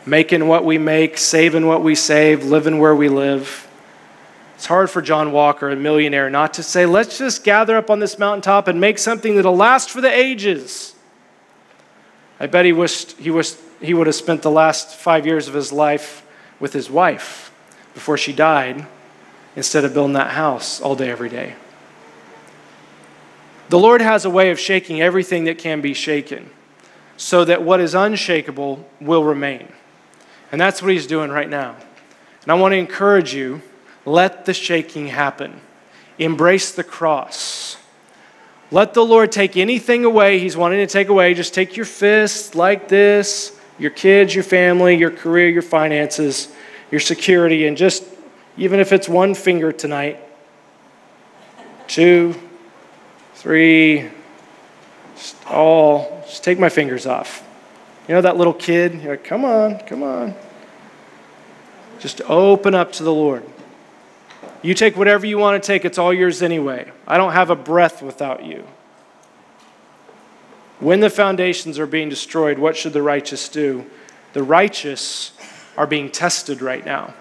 making 0.06 0.48
what 0.48 0.64
we 0.64 0.78
make, 0.78 1.18
saving 1.18 1.66
what 1.66 1.82
we 1.82 1.94
save, 1.94 2.44
living 2.44 2.78
where 2.78 2.94
we 2.94 3.08
live. 3.08 3.68
It's 4.54 4.66
hard 4.66 4.90
for 4.90 5.02
John 5.02 5.32
Walker, 5.32 5.68
a 5.68 5.76
millionaire, 5.76 6.30
not 6.30 6.54
to 6.54 6.62
say, 6.62 6.86
let's 6.86 7.18
just 7.18 7.44
gather 7.44 7.76
up 7.76 7.90
on 7.90 7.98
this 7.98 8.18
mountaintop 8.18 8.68
and 8.68 8.80
make 8.80 8.98
something 8.98 9.36
that'll 9.36 9.56
last 9.56 9.90
for 9.90 10.00
the 10.00 10.10
ages. 10.10 10.94
I 12.40 12.46
bet 12.46 12.64
he 12.64 12.72
wished 12.72 13.12
he, 13.18 13.30
wished 13.30 13.58
he 13.80 13.92
would 13.92 14.06
have 14.06 14.16
spent 14.16 14.42
the 14.42 14.50
last 14.50 14.94
five 14.94 15.26
years 15.26 15.48
of 15.48 15.54
his 15.54 15.72
life 15.72 16.24
with 16.60 16.72
his 16.72 16.88
wife 16.88 17.52
before 17.92 18.16
she 18.16 18.32
died 18.32 18.86
instead 19.54 19.84
of 19.84 19.92
building 19.92 20.14
that 20.14 20.30
house 20.30 20.80
all 20.80 20.96
day, 20.96 21.10
every 21.10 21.28
day. 21.28 21.56
The 23.72 23.78
Lord 23.78 24.02
has 24.02 24.26
a 24.26 24.30
way 24.30 24.50
of 24.50 24.60
shaking 24.60 25.00
everything 25.00 25.44
that 25.44 25.56
can 25.56 25.80
be 25.80 25.94
shaken 25.94 26.50
so 27.16 27.42
that 27.46 27.62
what 27.62 27.80
is 27.80 27.94
unshakable 27.94 28.86
will 29.00 29.24
remain. 29.24 29.72
And 30.52 30.60
that's 30.60 30.82
what 30.82 30.92
He's 30.92 31.06
doing 31.06 31.30
right 31.30 31.48
now. 31.48 31.76
And 32.42 32.52
I 32.52 32.54
want 32.56 32.72
to 32.72 32.76
encourage 32.76 33.32
you 33.32 33.62
let 34.04 34.44
the 34.44 34.52
shaking 34.52 35.06
happen. 35.06 35.58
Embrace 36.18 36.72
the 36.72 36.84
cross. 36.84 37.78
Let 38.70 38.92
the 38.92 39.06
Lord 39.06 39.32
take 39.32 39.56
anything 39.56 40.04
away 40.04 40.38
He's 40.38 40.54
wanting 40.54 40.86
to 40.86 40.86
take 40.86 41.08
away. 41.08 41.32
Just 41.32 41.54
take 41.54 41.74
your 41.74 41.86
fist 41.86 42.54
like 42.54 42.88
this 42.88 43.58
your 43.78 43.90
kids, 43.90 44.34
your 44.34 44.44
family, 44.44 44.98
your 44.98 45.10
career, 45.10 45.48
your 45.48 45.62
finances, 45.62 46.52
your 46.90 47.00
security, 47.00 47.66
and 47.66 47.78
just, 47.78 48.04
even 48.58 48.80
if 48.80 48.92
it's 48.92 49.08
one 49.08 49.34
finger 49.34 49.72
tonight, 49.72 50.20
two, 51.86 52.34
three, 53.42 54.08
all, 55.48 56.22
just 56.28 56.44
take 56.44 56.60
my 56.60 56.68
fingers 56.68 57.06
off. 57.06 57.44
You 58.06 58.14
know 58.14 58.20
that 58.20 58.36
little 58.36 58.54
kid? 58.54 59.02
You're 59.02 59.14
like, 59.14 59.24
come 59.24 59.44
on, 59.44 59.80
come 59.80 60.04
on. 60.04 60.36
Just 61.98 62.20
open 62.22 62.72
up 62.76 62.92
to 62.92 63.02
the 63.02 63.12
Lord. 63.12 63.42
You 64.62 64.74
take 64.74 64.96
whatever 64.96 65.26
you 65.26 65.38
want 65.38 65.60
to 65.60 65.66
take, 65.66 65.84
it's 65.84 65.98
all 65.98 66.14
yours 66.14 66.40
anyway. 66.40 66.92
I 67.04 67.16
don't 67.16 67.32
have 67.32 67.50
a 67.50 67.56
breath 67.56 68.00
without 68.00 68.44
you. 68.44 68.64
When 70.78 71.00
the 71.00 71.10
foundations 71.10 71.80
are 71.80 71.86
being 71.86 72.08
destroyed, 72.08 72.60
what 72.60 72.76
should 72.76 72.92
the 72.92 73.02
righteous 73.02 73.48
do? 73.48 73.84
The 74.34 74.44
righteous 74.44 75.32
are 75.76 75.88
being 75.88 76.12
tested 76.12 76.62
right 76.62 76.84
now. 76.84 77.14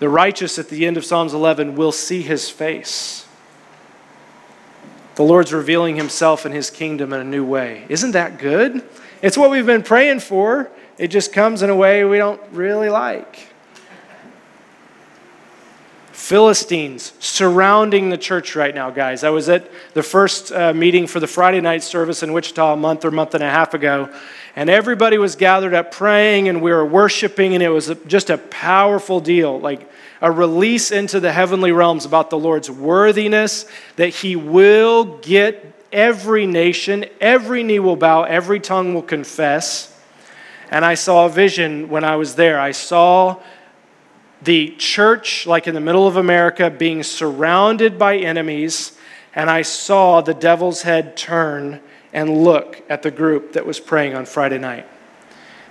The 0.00 0.08
righteous 0.08 0.58
at 0.58 0.70
the 0.70 0.86
end 0.86 0.96
of 0.96 1.04
Psalms 1.04 1.34
11 1.34 1.76
will 1.76 1.92
see 1.92 2.22
his 2.22 2.50
face. 2.50 3.27
The 5.18 5.24
Lord's 5.24 5.52
revealing 5.52 5.96
himself 5.96 6.44
and 6.44 6.54
his 6.54 6.70
kingdom 6.70 7.12
in 7.12 7.18
a 7.18 7.24
new 7.24 7.44
way. 7.44 7.84
Isn't 7.88 8.12
that 8.12 8.38
good? 8.38 8.88
It's 9.20 9.36
what 9.36 9.50
we've 9.50 9.66
been 9.66 9.82
praying 9.82 10.20
for. 10.20 10.70
It 10.96 11.08
just 11.08 11.32
comes 11.32 11.60
in 11.60 11.70
a 11.70 11.74
way 11.74 12.04
we 12.04 12.18
don't 12.18 12.40
really 12.52 12.88
like. 12.88 13.47
Philistines 16.28 17.14
surrounding 17.20 18.10
the 18.10 18.18
church 18.18 18.54
right 18.54 18.74
now, 18.74 18.90
guys. 18.90 19.24
I 19.24 19.30
was 19.30 19.48
at 19.48 19.66
the 19.94 20.02
first 20.02 20.52
uh, 20.52 20.74
meeting 20.74 21.06
for 21.06 21.20
the 21.20 21.26
Friday 21.26 21.62
night 21.62 21.82
service 21.82 22.22
in 22.22 22.34
Wichita 22.34 22.74
a 22.74 22.76
month 22.76 23.06
or 23.06 23.10
month 23.10 23.34
and 23.34 23.42
a 23.42 23.48
half 23.48 23.72
ago, 23.72 24.14
and 24.54 24.68
everybody 24.68 25.16
was 25.16 25.36
gathered 25.36 25.72
up 25.72 25.90
praying 25.90 26.50
and 26.50 26.60
we 26.60 26.70
were 26.70 26.84
worshiping, 26.84 27.54
and 27.54 27.62
it 27.62 27.70
was 27.70 27.90
just 28.06 28.28
a 28.28 28.36
powerful 28.36 29.20
deal 29.20 29.58
like 29.58 29.90
a 30.20 30.30
release 30.30 30.90
into 30.90 31.18
the 31.18 31.32
heavenly 31.32 31.72
realms 31.72 32.04
about 32.04 32.28
the 32.28 32.38
Lord's 32.38 32.70
worthiness, 32.70 33.64
that 33.96 34.10
He 34.10 34.36
will 34.36 35.16
get 35.22 35.72
every 35.90 36.44
nation, 36.44 37.06
every 37.22 37.62
knee 37.62 37.78
will 37.78 37.96
bow, 37.96 38.24
every 38.24 38.60
tongue 38.60 38.92
will 38.92 39.00
confess. 39.00 39.98
And 40.70 40.84
I 40.84 40.92
saw 40.92 41.24
a 41.24 41.30
vision 41.30 41.88
when 41.88 42.04
I 42.04 42.16
was 42.16 42.34
there. 42.34 42.60
I 42.60 42.72
saw 42.72 43.40
the 44.42 44.70
church, 44.76 45.46
like 45.46 45.66
in 45.66 45.74
the 45.74 45.80
middle 45.80 46.06
of 46.06 46.16
America, 46.16 46.70
being 46.70 47.02
surrounded 47.02 47.98
by 47.98 48.16
enemies, 48.16 48.96
and 49.34 49.50
I 49.50 49.62
saw 49.62 50.20
the 50.20 50.34
devil's 50.34 50.82
head 50.82 51.16
turn 51.16 51.80
and 52.12 52.44
look 52.44 52.82
at 52.88 53.02
the 53.02 53.10
group 53.10 53.52
that 53.52 53.66
was 53.66 53.80
praying 53.80 54.14
on 54.14 54.26
Friday 54.26 54.58
night. 54.58 54.86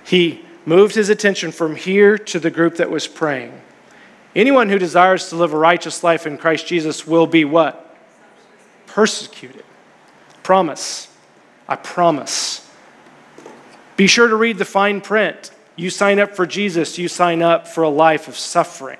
He 0.04 0.44
moved 0.64 0.94
his 0.94 1.08
attention 1.08 1.50
from 1.50 1.76
here 1.76 2.18
to 2.18 2.38
the 2.38 2.50
group 2.50 2.76
that 2.76 2.90
was 2.90 3.08
praying. 3.08 3.60
Anyone 4.36 4.68
who 4.68 4.78
desires 4.78 5.28
to 5.30 5.36
live 5.36 5.52
a 5.52 5.58
righteous 5.58 6.04
life 6.04 6.26
in 6.26 6.38
Christ 6.38 6.66
Jesus 6.66 7.06
will 7.06 7.26
be 7.26 7.44
what? 7.44 7.96
Persecuted. 8.86 9.64
Promise. 10.42 11.08
I 11.66 11.76
promise. 11.76 12.70
Be 13.96 14.06
sure 14.06 14.28
to 14.28 14.36
read 14.36 14.58
the 14.58 14.64
fine 14.64 15.00
print. 15.00 15.50
You 15.78 15.90
sign 15.90 16.18
up 16.18 16.34
for 16.34 16.44
Jesus, 16.44 16.98
you 16.98 17.06
sign 17.06 17.40
up 17.40 17.68
for 17.68 17.84
a 17.84 17.88
life 17.88 18.26
of 18.26 18.36
suffering 18.36 18.98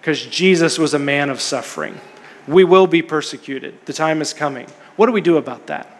because 0.00 0.26
Jesus 0.26 0.78
was 0.78 0.92
a 0.92 0.98
man 0.98 1.30
of 1.30 1.40
suffering. 1.40 1.98
We 2.46 2.62
will 2.62 2.86
be 2.86 3.00
persecuted. 3.00 3.86
The 3.86 3.94
time 3.94 4.20
is 4.20 4.34
coming. 4.34 4.66
What 4.96 5.06
do 5.06 5.12
we 5.12 5.22
do 5.22 5.38
about 5.38 5.68
that? 5.68 5.98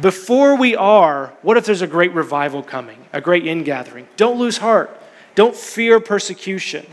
Before 0.00 0.56
we 0.56 0.74
are, 0.74 1.34
what 1.42 1.58
if 1.58 1.66
there's 1.66 1.82
a 1.82 1.86
great 1.86 2.14
revival 2.14 2.62
coming, 2.62 3.04
a 3.12 3.20
great 3.20 3.46
ingathering? 3.46 4.08
Don't 4.16 4.38
lose 4.38 4.56
heart. 4.56 4.98
Don't 5.34 5.54
fear 5.54 6.00
persecution. 6.00 6.86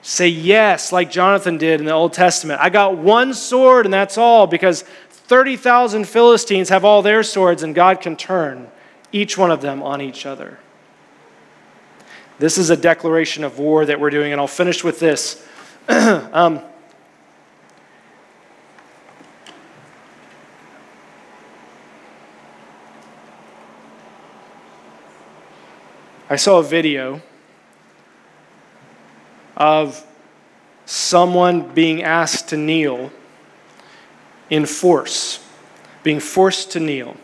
Say 0.00 0.28
yes, 0.28 0.90
like 0.90 1.10
Jonathan 1.10 1.58
did 1.58 1.80
in 1.80 1.86
the 1.86 1.92
Old 1.92 2.14
Testament. 2.14 2.62
I 2.62 2.70
got 2.70 2.96
one 2.96 3.34
sword 3.34 3.84
and 3.84 3.92
that's 3.92 4.16
all 4.16 4.46
because 4.46 4.84
30,000 5.10 6.08
Philistines 6.08 6.70
have 6.70 6.82
all 6.82 7.02
their 7.02 7.22
swords 7.22 7.62
and 7.62 7.74
God 7.74 8.00
can 8.00 8.16
turn 8.16 8.70
each 9.12 9.36
one 9.36 9.50
of 9.50 9.60
them 9.60 9.82
on 9.82 10.00
each 10.00 10.24
other. 10.24 10.58
This 12.38 12.58
is 12.58 12.68
a 12.68 12.76
declaration 12.76 13.44
of 13.44 13.58
war 13.58 13.86
that 13.86 13.98
we're 13.98 14.10
doing, 14.10 14.32
and 14.32 14.40
I'll 14.40 14.46
finish 14.46 14.84
with 14.84 15.00
this. 15.00 15.42
um, 15.88 16.60
I 26.28 26.36
saw 26.36 26.58
a 26.58 26.62
video 26.62 27.22
of 29.56 30.04
someone 30.84 31.68
being 31.72 32.02
asked 32.02 32.48
to 32.48 32.58
kneel 32.58 33.10
in 34.50 34.66
force, 34.66 35.42
being 36.02 36.20
forced 36.20 36.72
to 36.72 36.80
kneel. 36.80 37.16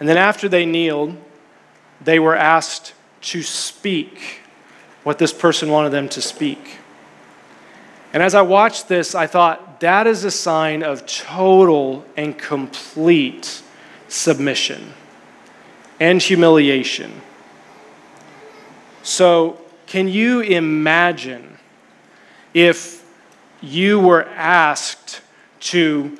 And 0.00 0.06
then 0.06 0.18
after 0.18 0.50
they 0.50 0.66
kneeled, 0.66 1.16
they 2.00 2.18
were 2.18 2.36
asked 2.36 2.92
to 3.22 3.42
speak 3.42 4.40
what 5.02 5.18
this 5.18 5.32
person 5.32 5.70
wanted 5.70 5.90
them 5.90 6.08
to 6.10 6.20
speak. 6.20 6.78
And 8.12 8.22
as 8.22 8.34
I 8.34 8.42
watched 8.42 8.88
this, 8.88 9.14
I 9.14 9.26
thought 9.26 9.80
that 9.80 10.06
is 10.06 10.24
a 10.24 10.30
sign 10.30 10.82
of 10.82 11.06
total 11.06 12.04
and 12.16 12.36
complete 12.38 13.62
submission 14.08 14.94
and 16.00 16.20
humiliation. 16.20 17.20
So, 19.02 19.60
can 19.86 20.08
you 20.08 20.40
imagine 20.40 21.58
if 22.54 23.04
you 23.60 24.00
were 24.00 24.24
asked 24.24 25.20
to 25.60 26.16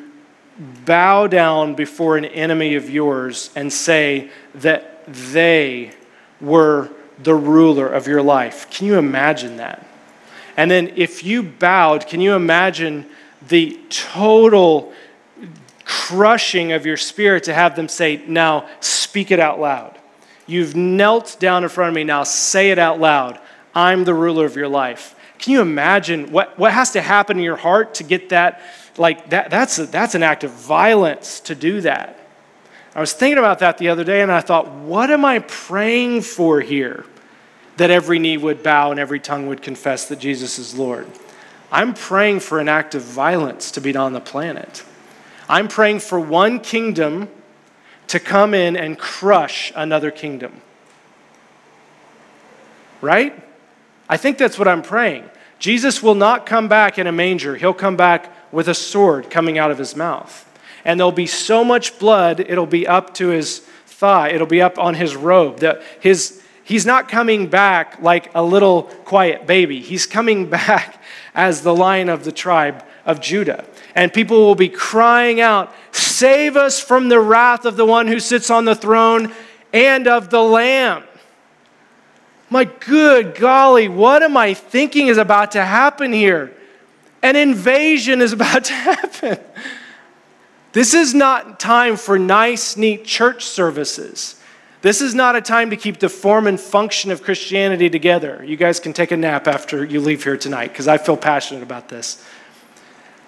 bow 0.84 1.26
down 1.26 1.74
before 1.74 2.16
an 2.16 2.24
enemy 2.24 2.74
of 2.74 2.88
yours 2.88 3.50
and 3.56 3.72
say 3.72 4.30
that 4.54 5.04
they 5.06 5.92
were 6.40 6.90
the 7.18 7.34
ruler 7.34 7.88
of 7.88 8.06
your 8.06 8.22
life. 8.22 8.70
Can 8.70 8.86
you 8.86 8.98
imagine 8.98 9.56
that? 9.56 9.86
And 10.56 10.70
then 10.70 10.92
if 10.96 11.24
you 11.24 11.42
bowed, 11.42 12.06
can 12.06 12.20
you 12.20 12.34
imagine 12.34 13.06
the 13.48 13.78
total 13.90 14.92
crushing 15.84 16.72
of 16.72 16.84
your 16.86 16.96
spirit 16.96 17.44
to 17.44 17.54
have 17.54 17.76
them 17.76 17.88
say, 17.88 18.22
Now 18.26 18.68
speak 18.80 19.30
it 19.30 19.40
out 19.40 19.60
loud? 19.60 19.98
You've 20.46 20.76
knelt 20.76 21.36
down 21.40 21.64
in 21.64 21.68
front 21.68 21.88
of 21.88 21.94
me, 21.94 22.04
now 22.04 22.22
say 22.22 22.70
it 22.70 22.78
out 22.78 23.00
loud. 23.00 23.38
I'm 23.74 24.04
the 24.04 24.14
ruler 24.14 24.46
of 24.46 24.56
your 24.56 24.68
life. 24.68 25.14
Can 25.38 25.52
you 25.52 25.60
imagine 25.60 26.32
what, 26.32 26.58
what 26.58 26.72
has 26.72 26.92
to 26.92 27.02
happen 27.02 27.36
in 27.36 27.42
your 27.42 27.56
heart 27.56 27.94
to 27.94 28.04
get 28.04 28.30
that? 28.30 28.62
Like, 28.96 29.30
that, 29.30 29.50
that's, 29.50 29.78
a, 29.78 29.86
that's 29.86 30.14
an 30.14 30.22
act 30.22 30.44
of 30.44 30.52
violence 30.52 31.40
to 31.40 31.54
do 31.54 31.82
that. 31.82 32.25
I 32.96 33.00
was 33.00 33.12
thinking 33.12 33.36
about 33.36 33.58
that 33.58 33.76
the 33.76 33.90
other 33.90 34.04
day 34.04 34.22
and 34.22 34.32
I 34.32 34.40
thought, 34.40 34.70
what 34.70 35.10
am 35.10 35.22
I 35.22 35.40
praying 35.40 36.22
for 36.22 36.62
here? 36.62 37.04
That 37.76 37.90
every 37.90 38.18
knee 38.18 38.38
would 38.38 38.62
bow 38.62 38.90
and 38.90 38.98
every 38.98 39.20
tongue 39.20 39.48
would 39.48 39.60
confess 39.60 40.08
that 40.08 40.18
Jesus 40.18 40.58
is 40.58 40.74
Lord. 40.74 41.06
I'm 41.70 41.92
praying 41.92 42.40
for 42.40 42.58
an 42.58 42.70
act 42.70 42.94
of 42.94 43.02
violence 43.02 43.70
to 43.72 43.82
be 43.82 43.92
done 43.92 44.06
on 44.06 44.12
the 44.14 44.20
planet. 44.20 44.82
I'm 45.46 45.68
praying 45.68 46.00
for 46.00 46.18
one 46.18 46.58
kingdom 46.58 47.28
to 48.06 48.18
come 48.18 48.54
in 48.54 48.78
and 48.78 48.98
crush 48.98 49.74
another 49.76 50.10
kingdom. 50.10 50.62
Right? 53.02 53.38
I 54.08 54.16
think 54.16 54.38
that's 54.38 54.58
what 54.58 54.68
I'm 54.68 54.80
praying. 54.80 55.28
Jesus 55.58 56.02
will 56.02 56.14
not 56.14 56.46
come 56.46 56.66
back 56.66 56.98
in 56.98 57.06
a 57.06 57.12
manger, 57.12 57.56
he'll 57.56 57.74
come 57.74 57.98
back 57.98 58.32
with 58.50 58.68
a 58.68 58.74
sword 58.74 59.28
coming 59.28 59.58
out 59.58 59.70
of 59.70 59.76
his 59.76 59.94
mouth 59.94 60.45
and 60.86 61.00
there'll 61.00 61.10
be 61.10 61.26
so 61.26 61.64
much 61.64 61.98
blood, 61.98 62.38
it'll 62.38 62.64
be 62.64 62.86
up 62.86 63.12
to 63.14 63.26
his 63.26 63.58
thigh, 63.86 64.28
it'll 64.28 64.46
be 64.46 64.62
up 64.62 64.78
on 64.78 64.94
his 64.94 65.16
robe. 65.16 65.58
That 65.58 65.82
his, 65.98 66.40
he's 66.62 66.86
not 66.86 67.08
coming 67.08 67.48
back 67.48 68.00
like 68.00 68.30
a 68.36 68.42
little 68.42 68.84
quiet 69.04 69.48
baby. 69.48 69.80
He's 69.80 70.06
coming 70.06 70.48
back 70.50 71.02
as 71.34 71.62
the 71.62 71.74
lion 71.74 72.08
of 72.08 72.22
the 72.22 72.30
tribe 72.30 72.84
of 73.04 73.20
Judah. 73.20 73.64
And 73.96 74.12
people 74.12 74.38
will 74.46 74.54
be 74.54 74.68
crying 74.68 75.40
out, 75.40 75.74
Save 75.90 76.56
us 76.56 76.80
from 76.80 77.08
the 77.08 77.18
wrath 77.18 77.64
of 77.64 77.76
the 77.76 77.84
one 77.84 78.06
who 78.06 78.20
sits 78.20 78.48
on 78.48 78.64
the 78.64 78.76
throne 78.76 79.34
and 79.72 80.06
of 80.06 80.30
the 80.30 80.42
Lamb. 80.42 81.02
My 82.48 82.64
good 82.64 83.34
golly, 83.34 83.88
what 83.88 84.22
am 84.22 84.36
I 84.36 84.54
thinking 84.54 85.08
is 85.08 85.18
about 85.18 85.50
to 85.52 85.64
happen 85.64 86.12
here? 86.12 86.56
An 87.24 87.34
invasion 87.34 88.20
is 88.20 88.32
about 88.32 88.64
to 88.66 88.72
happen. 88.72 89.38
This 90.76 90.92
is 90.92 91.14
not 91.14 91.58
time 91.58 91.96
for 91.96 92.18
nice, 92.18 92.76
neat 92.76 93.06
church 93.06 93.46
services. 93.46 94.38
This 94.82 95.00
is 95.00 95.14
not 95.14 95.34
a 95.34 95.40
time 95.40 95.70
to 95.70 95.76
keep 95.76 96.00
the 96.00 96.10
form 96.10 96.46
and 96.46 96.60
function 96.60 97.10
of 97.10 97.22
Christianity 97.22 97.88
together. 97.88 98.44
You 98.46 98.58
guys 98.58 98.78
can 98.78 98.92
take 98.92 99.10
a 99.10 99.16
nap 99.16 99.48
after 99.48 99.82
you 99.86 100.02
leave 100.02 100.22
here 100.22 100.36
tonight 100.36 100.66
because 100.66 100.86
I 100.86 100.98
feel 100.98 101.16
passionate 101.16 101.62
about 101.62 101.88
this. 101.88 102.22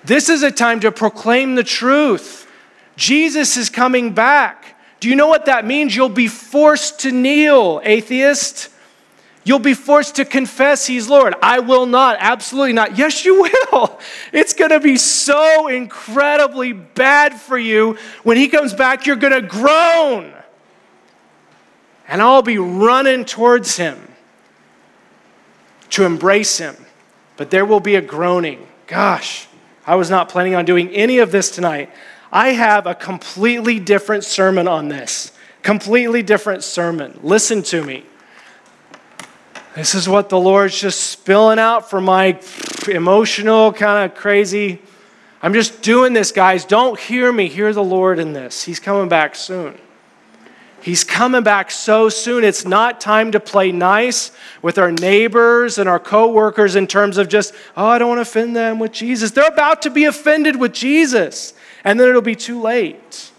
This 0.04 0.28
is 0.28 0.42
a 0.42 0.50
time 0.50 0.80
to 0.80 0.92
proclaim 0.92 1.54
the 1.54 1.64
truth. 1.64 2.46
Jesus 2.96 3.56
is 3.56 3.70
coming 3.70 4.12
back. 4.12 4.78
Do 5.00 5.08
you 5.08 5.16
know 5.16 5.28
what 5.28 5.46
that 5.46 5.64
means? 5.64 5.96
You'll 5.96 6.11
be 6.11 6.28
forced 6.28 7.00
to 7.00 7.12
kneel, 7.12 7.80
atheist. 7.82 8.68
You'll 9.48 9.58
be 9.58 9.72
forced 9.72 10.16
to 10.16 10.26
confess 10.26 10.87
He's 10.87 11.08
Lord. 11.08 11.34
I 11.40 11.61
will 11.61 11.87
not. 11.87 12.18
Absolutely 12.20 12.74
not. 12.74 12.98
Yes, 12.98 13.24
you 13.24 13.40
will. 13.40 13.98
It's 14.32 14.52
going 14.52 14.72
to 14.72 14.78
be 14.78 14.98
so 14.98 15.68
incredibly 15.68 16.74
bad 16.74 17.32
for 17.32 17.56
you. 17.56 17.96
When 18.24 18.37
He 18.37 18.48
comes 18.48 18.74
back, 18.74 19.06
you're 19.06 19.16
going 19.16 19.32
to 19.32 19.40
groan. 19.40 20.34
And 22.06 22.20
I'll 22.20 22.42
be 22.42 22.58
running 22.58 23.24
towards 23.24 23.78
Him 23.78 23.98
to 25.90 26.04
embrace 26.04 26.58
Him. 26.58 26.76
But 27.38 27.50
there 27.50 27.64
will 27.64 27.80
be 27.80 27.94
a 27.94 28.02
groaning. 28.02 28.66
Gosh, 28.87 29.48
I 29.87 29.94
was 29.94 30.11
not 30.11 30.28
planning 30.28 30.56
on 30.56 30.66
doing 30.66 30.90
any 30.90 31.20
of 31.20 31.32
this 31.32 31.50
tonight. 31.50 31.90
I 32.30 32.50
have 32.50 32.87
a 32.87 32.94
completely 32.94 33.80
different 33.80 34.24
sermon 34.24 34.68
on 34.68 34.88
this. 34.88 35.32
Completely 35.62 36.22
different 36.22 36.64
sermon. 36.64 37.18
Listen 37.22 37.62
to 37.62 37.82
me. 37.82 38.04
This 39.79 39.95
is 39.95 40.09
what 40.09 40.29
the 40.29 40.41
Lord's 40.41 40.77
just 40.77 40.99
spilling 40.99 41.61
out 41.61 41.88
for 41.88 42.01
my 42.01 42.41
emotional, 42.88 43.73
kind 43.73 44.11
of 44.11 44.19
crazy. 44.19 44.81
I'm 45.41 45.55
just 45.55 45.83
doing 45.83 46.14
this, 46.14 46.33
guys. 46.33 46.64
Don't 46.64 46.99
hear 46.99 47.33
me. 47.33 47.47
Hear 47.47 47.73
the 47.73 47.85
Lord 47.85 48.19
in 48.19 48.33
this. 48.33 48.64
He's 48.64 48.81
coming 48.81 49.09
back 49.09 49.37
soon. 49.37 49.79
He's 50.83 51.05
coming 51.05 51.45
back 51.45 51.71
so 51.71 52.09
soon. 52.09 52.43
It's 52.43 52.64
not 52.64 53.01
time 53.01 53.31
to 53.31 53.38
play 53.38 53.71
nice 53.71 54.33
with 54.62 54.79
our 54.79 54.91
neighbors 54.91 55.79
and 55.79 55.88
our 55.88 56.01
coworkers 56.01 56.75
in 56.75 56.88
terms 56.88 57.17
of 57.17 57.29
just, 57.29 57.55
oh, 57.77 57.87
I 57.87 57.99
don't 57.99 58.09
want 58.09 58.19
to 58.19 58.23
offend 58.23 58.57
them 58.57 58.81
with 58.81 58.91
Jesus. 58.91 59.31
They're 59.31 59.47
about 59.47 59.83
to 59.83 59.91
be 59.91 60.07
offended 60.07 60.57
with 60.57 60.73
Jesus, 60.73 61.55
and 61.85 62.01
then 62.01 62.09
it'll 62.09 62.21
be 62.21 62.35
too 62.35 62.61
late. 62.61 63.31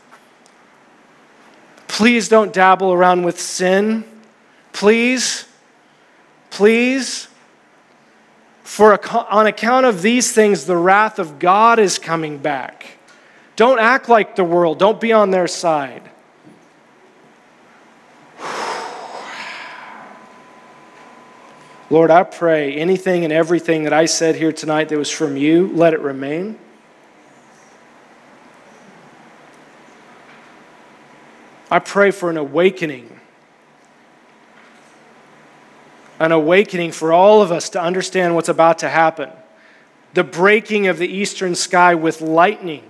Please 1.89 2.29
don't 2.29 2.53
dabble 2.53 2.93
around 2.93 3.23
with 3.23 3.41
sin. 3.41 4.05
Please 4.71 5.48
Please, 6.49 7.27
for 8.63 8.99
on 9.31 9.47
account 9.47 9.85
of 9.85 10.01
these 10.01 10.31
things, 10.31 10.65
the 10.65 10.77
wrath 10.77 11.19
of 11.19 11.39
God 11.39 11.79
is 11.79 11.97
coming 11.99 12.37
back. 12.37 12.97
Don't 13.55 13.79
act 13.79 14.09
like 14.09 14.35
the 14.35 14.43
world, 14.43 14.79
don't 14.79 15.01
be 15.01 15.11
on 15.11 15.31
their 15.31 15.47
side. 15.47 16.09
Lord, 21.89 22.11
I 22.11 22.23
pray 22.23 22.73
anything 22.75 23.23
and 23.23 23.33
everything 23.33 23.83
that 23.83 23.93
I 23.93 24.05
said 24.05 24.35
here 24.35 24.51
tonight 24.53 24.89
that 24.89 24.97
was 24.97 25.09
from 25.09 25.35
you, 25.35 25.67
let 25.73 25.93
it 25.93 25.99
remain. 25.99 26.57
I 31.71 31.79
pray 31.79 32.11
for 32.11 32.29
an 32.29 32.37
awakening 32.37 33.18
an 36.19 36.31
awakening 36.31 36.91
for 36.91 37.13
all 37.13 37.41
of 37.41 37.51
us 37.51 37.69
to 37.69 37.81
understand 37.81 38.35
what's 38.35 38.49
about 38.49 38.79
to 38.79 38.89
happen. 38.89 39.29
The 40.13 40.23
breaking 40.23 40.87
of 40.87 40.97
the 40.97 41.07
eastern 41.07 41.55
sky 41.55 41.95
with 41.95 42.21
lightning. 42.21 42.83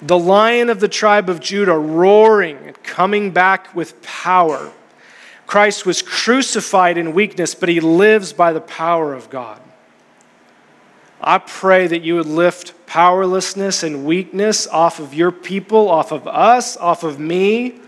The 0.00 0.18
lion 0.18 0.70
of 0.70 0.80
the 0.80 0.88
tribe 0.88 1.28
of 1.28 1.40
Judah 1.40 1.78
roaring, 1.78 2.58
and 2.58 2.82
coming 2.82 3.32
back 3.32 3.74
with 3.74 4.00
power. 4.02 4.72
Christ 5.46 5.86
was 5.86 6.02
crucified 6.02 6.98
in 6.98 7.14
weakness, 7.14 7.54
but 7.54 7.68
he 7.68 7.80
lives 7.80 8.32
by 8.32 8.52
the 8.52 8.60
power 8.60 9.12
of 9.12 9.30
God. 9.30 9.60
I 11.20 11.38
pray 11.38 11.86
that 11.86 12.02
you 12.02 12.16
would 12.16 12.26
lift 12.26 12.86
powerlessness 12.86 13.82
and 13.82 14.04
weakness 14.04 14.66
off 14.66 15.00
of 15.00 15.14
your 15.14 15.32
people, 15.32 15.88
off 15.88 16.12
of 16.12 16.28
us, 16.28 16.76
off 16.76 17.02
of 17.02 17.18
me 17.18 17.80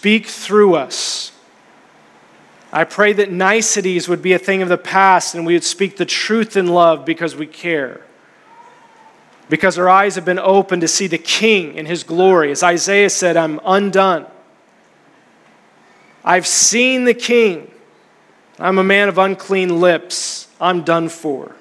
Speak 0.00 0.28
through 0.28 0.76
us. 0.76 1.30
I 2.72 2.84
pray 2.84 3.12
that 3.12 3.30
niceties 3.30 4.08
would 4.08 4.22
be 4.22 4.32
a 4.32 4.38
thing 4.38 4.62
of 4.62 4.70
the 4.70 4.78
past 4.78 5.34
and 5.34 5.44
we 5.44 5.52
would 5.52 5.62
speak 5.62 5.98
the 5.98 6.06
truth 6.06 6.56
in 6.56 6.68
love 6.68 7.04
because 7.04 7.36
we 7.36 7.46
care. 7.46 8.00
Because 9.50 9.76
our 9.76 9.90
eyes 9.90 10.14
have 10.14 10.24
been 10.24 10.38
opened 10.38 10.80
to 10.80 10.88
see 10.88 11.06
the 11.06 11.18
King 11.18 11.74
in 11.74 11.84
his 11.84 12.02
glory. 12.02 12.50
As 12.50 12.62
Isaiah 12.62 13.10
said, 13.10 13.36
I'm 13.36 13.60
undone. 13.62 14.24
I've 16.24 16.46
seen 16.46 17.04
the 17.04 17.12
King. 17.12 17.70
I'm 18.58 18.78
a 18.78 18.84
man 18.84 19.10
of 19.10 19.18
unclean 19.18 19.82
lips. 19.82 20.48
I'm 20.58 20.82
done 20.82 21.10
for. 21.10 21.54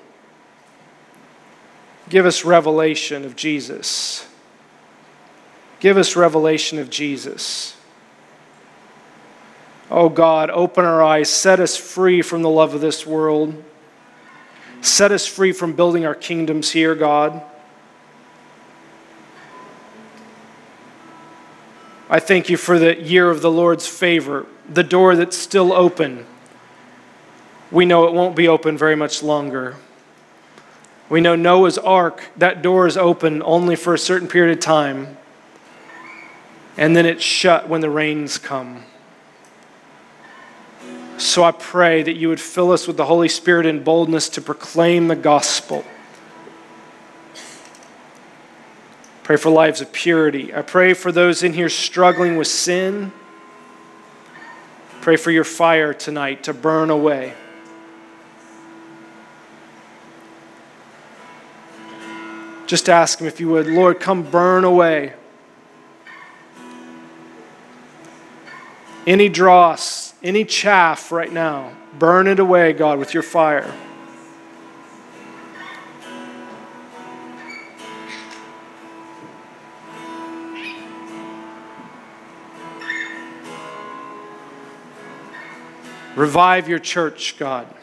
Give 2.07 2.25
us 2.25 2.45
revelation 2.45 3.25
of 3.25 3.35
Jesus. 3.35 4.25
Give 5.81 5.97
us 5.97 6.15
revelation 6.15 6.79
of 6.79 6.89
Jesus. 6.89 7.75
Oh 9.91 10.09
God, 10.09 10.51
open 10.51 10.85
our 10.85 11.01
eyes, 11.01 11.29
set 11.29 11.59
us 11.59 11.75
free 11.75 12.21
from 12.21 12.43
the 12.43 12.49
love 12.49 12.75
of 12.75 12.81
this 12.81 13.07
world. 13.07 13.63
Set 14.81 15.11
us 15.11 15.25
free 15.25 15.51
from 15.51 15.73
building 15.73 16.05
our 16.05 16.15
kingdoms 16.15 16.71
here, 16.71 16.93
God. 16.95 17.41
I 22.09 22.19
thank 22.19 22.49
you 22.49 22.57
for 22.57 22.79
the 22.79 22.99
year 22.99 23.29
of 23.29 23.41
the 23.41 23.51
Lord's 23.51 23.87
favor, 23.87 24.45
the 24.67 24.83
door 24.83 25.15
that's 25.15 25.37
still 25.37 25.73
open. 25.73 26.25
We 27.71 27.85
know 27.85 28.05
it 28.07 28.13
won't 28.13 28.35
be 28.35 28.47
open 28.47 28.77
very 28.77 28.95
much 28.95 29.21
longer. 29.21 29.75
We 31.07 31.21
know 31.21 31.35
Noah's 31.35 31.77
ark, 31.77 32.29
that 32.37 32.61
door 32.61 32.87
is 32.87 32.95
open 32.95 33.41
only 33.43 33.75
for 33.75 33.93
a 33.93 33.99
certain 33.99 34.27
period 34.27 34.57
of 34.57 34.63
time, 34.63 35.17
and 36.77 36.95
then 36.95 37.05
it's 37.05 37.23
shut 37.23 37.67
when 37.67 37.81
the 37.81 37.89
rains 37.89 38.37
come. 38.37 38.83
So 41.19 41.43
I 41.43 41.51
pray 41.51 42.01
that 42.01 42.15
you 42.15 42.29
would 42.29 42.39
fill 42.39 42.71
us 42.71 42.87
with 42.87 42.95
the 42.95 43.03
Holy 43.03 43.27
Spirit 43.27 43.65
and 43.65 43.83
boldness 43.83 44.29
to 44.29 44.41
proclaim 44.41 45.09
the 45.09 45.17
gospel. 45.17 45.83
Pray 49.23 49.35
for 49.35 49.49
lives 49.49 49.81
of 49.81 49.91
purity. 49.91 50.53
I 50.53 50.61
pray 50.61 50.93
for 50.93 51.11
those 51.11 51.43
in 51.43 51.51
here 51.51 51.67
struggling 51.67 52.37
with 52.37 52.47
sin. 52.47 53.11
Pray 55.01 55.17
for 55.17 55.29
your 55.29 55.43
fire 55.43 55.93
tonight 55.93 56.43
to 56.45 56.53
burn 56.53 56.89
away. 56.89 57.33
Just 62.65 62.87
ask 62.87 63.19
Him 63.19 63.27
if 63.27 63.41
you 63.41 63.49
would, 63.49 63.67
Lord, 63.67 63.99
come 63.99 64.23
burn 64.23 64.63
away 64.63 65.15
any 69.07 69.29
dross, 69.29 70.13
any 70.21 70.45
chaff 70.45 71.11
right 71.11 71.31
now, 71.31 71.71
burn 71.97 72.27
it 72.27 72.39
away, 72.39 72.73
God, 72.73 72.99
with 72.99 73.13
your 73.13 73.23
fire. 73.23 73.73
Revive 86.15 86.67
your 86.67 86.79
church, 86.79 87.37
God. 87.37 87.73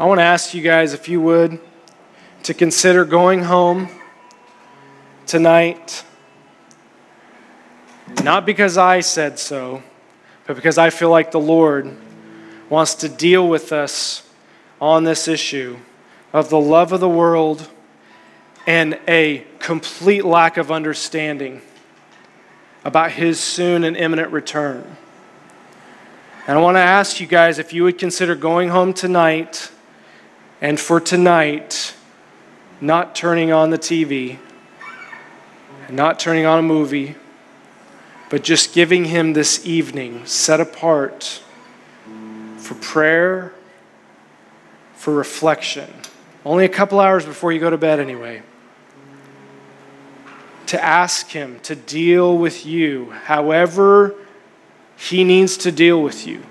I 0.00 0.06
want 0.06 0.18
to 0.18 0.24
ask 0.24 0.54
you 0.54 0.62
guys, 0.62 0.94
if 0.94 1.10
you 1.10 1.20
would, 1.20 1.60
to 2.44 2.54
consider 2.54 3.04
going 3.04 3.42
home 3.42 3.90
tonight. 5.26 6.06
Not 8.24 8.46
because 8.46 8.78
I 8.78 9.00
said 9.00 9.38
so, 9.38 9.82
but 10.46 10.56
because 10.56 10.78
I 10.78 10.88
feel 10.88 11.10
like 11.10 11.32
the 11.32 11.38
Lord 11.38 11.94
wants 12.70 12.94
to 12.94 13.10
deal 13.10 13.46
with 13.46 13.74
us 13.74 14.26
on 14.80 15.04
this 15.04 15.28
issue 15.28 15.76
of 16.32 16.48
the 16.48 16.58
love 16.58 16.92
of 16.92 17.00
the 17.00 17.06
world 17.06 17.68
and 18.66 18.98
a 19.06 19.44
complete 19.58 20.24
lack 20.24 20.56
of 20.56 20.72
understanding 20.72 21.60
about 22.86 23.10
his 23.10 23.38
soon 23.38 23.84
and 23.84 23.98
imminent 23.98 24.32
return. 24.32 24.96
And 26.46 26.56
I 26.56 26.60
want 26.62 26.76
to 26.76 26.80
ask 26.80 27.20
you 27.20 27.26
guys 27.26 27.58
if 27.58 27.74
you 27.74 27.84
would 27.84 27.98
consider 27.98 28.34
going 28.34 28.70
home 28.70 28.94
tonight 28.94 29.70
and 30.60 30.78
for 30.78 31.00
tonight, 31.00 31.94
not 32.80 33.14
turning 33.14 33.52
on 33.52 33.70
the 33.70 33.78
TV 33.78 34.38
and 35.86 35.96
not 35.96 36.20
turning 36.20 36.46
on 36.46 36.58
a 36.58 36.62
movie, 36.62 37.16
but 38.28 38.42
just 38.42 38.72
giving 38.74 39.06
him 39.06 39.32
this 39.32 39.66
evening 39.66 40.24
set 40.26 40.60
apart 40.60 41.42
for 42.58 42.74
prayer, 42.74 43.52
for 44.94 45.14
reflection. 45.14 45.90
Only 46.44 46.64
a 46.64 46.68
couple 46.68 47.00
hours 47.00 47.24
before 47.24 47.52
you 47.52 47.58
go 47.58 47.70
to 47.70 47.78
bed, 47.78 47.98
anyway. 47.98 48.42
To 50.66 50.82
ask 50.82 51.28
him 51.28 51.58
to 51.60 51.74
deal 51.74 52.38
with 52.38 52.64
you 52.64 53.10
however 53.24 54.14
he 54.96 55.24
needs 55.24 55.56
to 55.58 55.72
deal 55.72 56.02
with 56.02 56.26
you. 56.26 56.42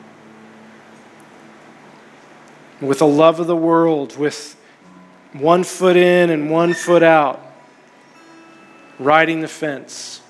With 2.82 3.02
a 3.02 3.06
love 3.06 3.40
of 3.40 3.48
the 3.48 3.56
world, 3.56 4.18
with 4.18 4.56
one 5.34 5.64
foot 5.64 5.96
in 5.96 6.30
and 6.30 6.50
one 6.50 6.74
foot 6.74 7.04
out, 7.04 7.46
riding 8.98 9.42
the 9.42 9.48
fence. 9.48 10.22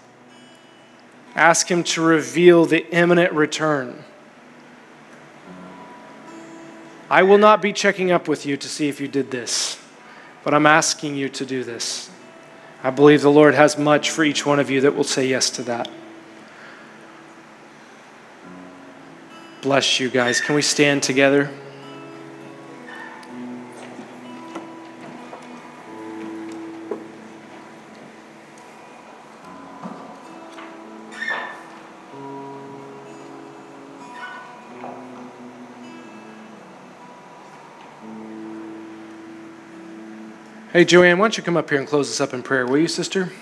Ask 1.36 1.70
Him 1.70 1.84
to 1.84 2.02
reveal 2.02 2.66
the 2.66 2.88
imminent 2.94 3.34
return. 3.34 4.04
I 7.10 7.24
will 7.24 7.38
not 7.38 7.62
be 7.62 7.74
checking 7.74 8.12
up 8.12 8.28
with 8.28 8.46
you 8.46 8.56
to 8.58 8.68
see 8.68 8.88
if 8.88 9.02
you 9.02 9.08
did 9.08 9.32
this, 9.32 9.82
but 10.44 10.54
I'm 10.54 10.66
asking 10.66 11.16
you 11.16 11.30
to 11.30 11.46
do 11.46 11.64
this. 11.64 12.10
I 12.84 12.92
believe 12.92 13.22
the 13.22 13.32
Lord 13.32 13.56
has 13.56 13.78
much 13.78 14.12
for 14.12 14.24
each 14.24 14.46
one 14.46 14.60
of 14.60 14.70
you 14.70 14.82
that 14.82 14.96
will 14.96 15.04
say 15.04 15.28
yes 15.28 15.50
to 15.52 15.64
that. 15.64 15.90
Bless 19.62 20.00
you 20.00 20.10
guys. 20.10 20.40
Can 20.40 20.56
we 20.56 20.62
stand 20.62 21.04
together? 21.04 21.50
Hey, 40.80 40.86
Joanne, 40.86 41.18
why 41.18 41.26
don't 41.26 41.36
you 41.36 41.44
come 41.44 41.58
up 41.58 41.70
here 41.70 41.78
and 41.78 41.86
close 41.86 42.10
us 42.10 42.22
up 42.22 42.34
in 42.34 42.42
prayer, 42.42 42.66
will 42.66 42.78
you, 42.78 42.88
sister? 42.88 43.34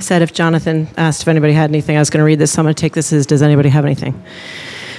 said 0.00 0.20
if 0.20 0.34
Jonathan 0.34 0.86
asked 0.98 1.22
if 1.22 1.28
anybody 1.28 1.54
had 1.54 1.70
anything, 1.70 1.96
I 1.96 2.00
was 2.00 2.10
going 2.10 2.18
to 2.18 2.24
read 2.24 2.38
this. 2.38 2.52
So 2.52 2.60
I'm 2.60 2.66
going 2.66 2.74
to 2.74 2.78
take 2.78 2.92
this 2.92 3.10
as 3.14 3.24
Does 3.24 3.40
anybody 3.40 3.70
have 3.70 3.86
anything? 3.86 4.22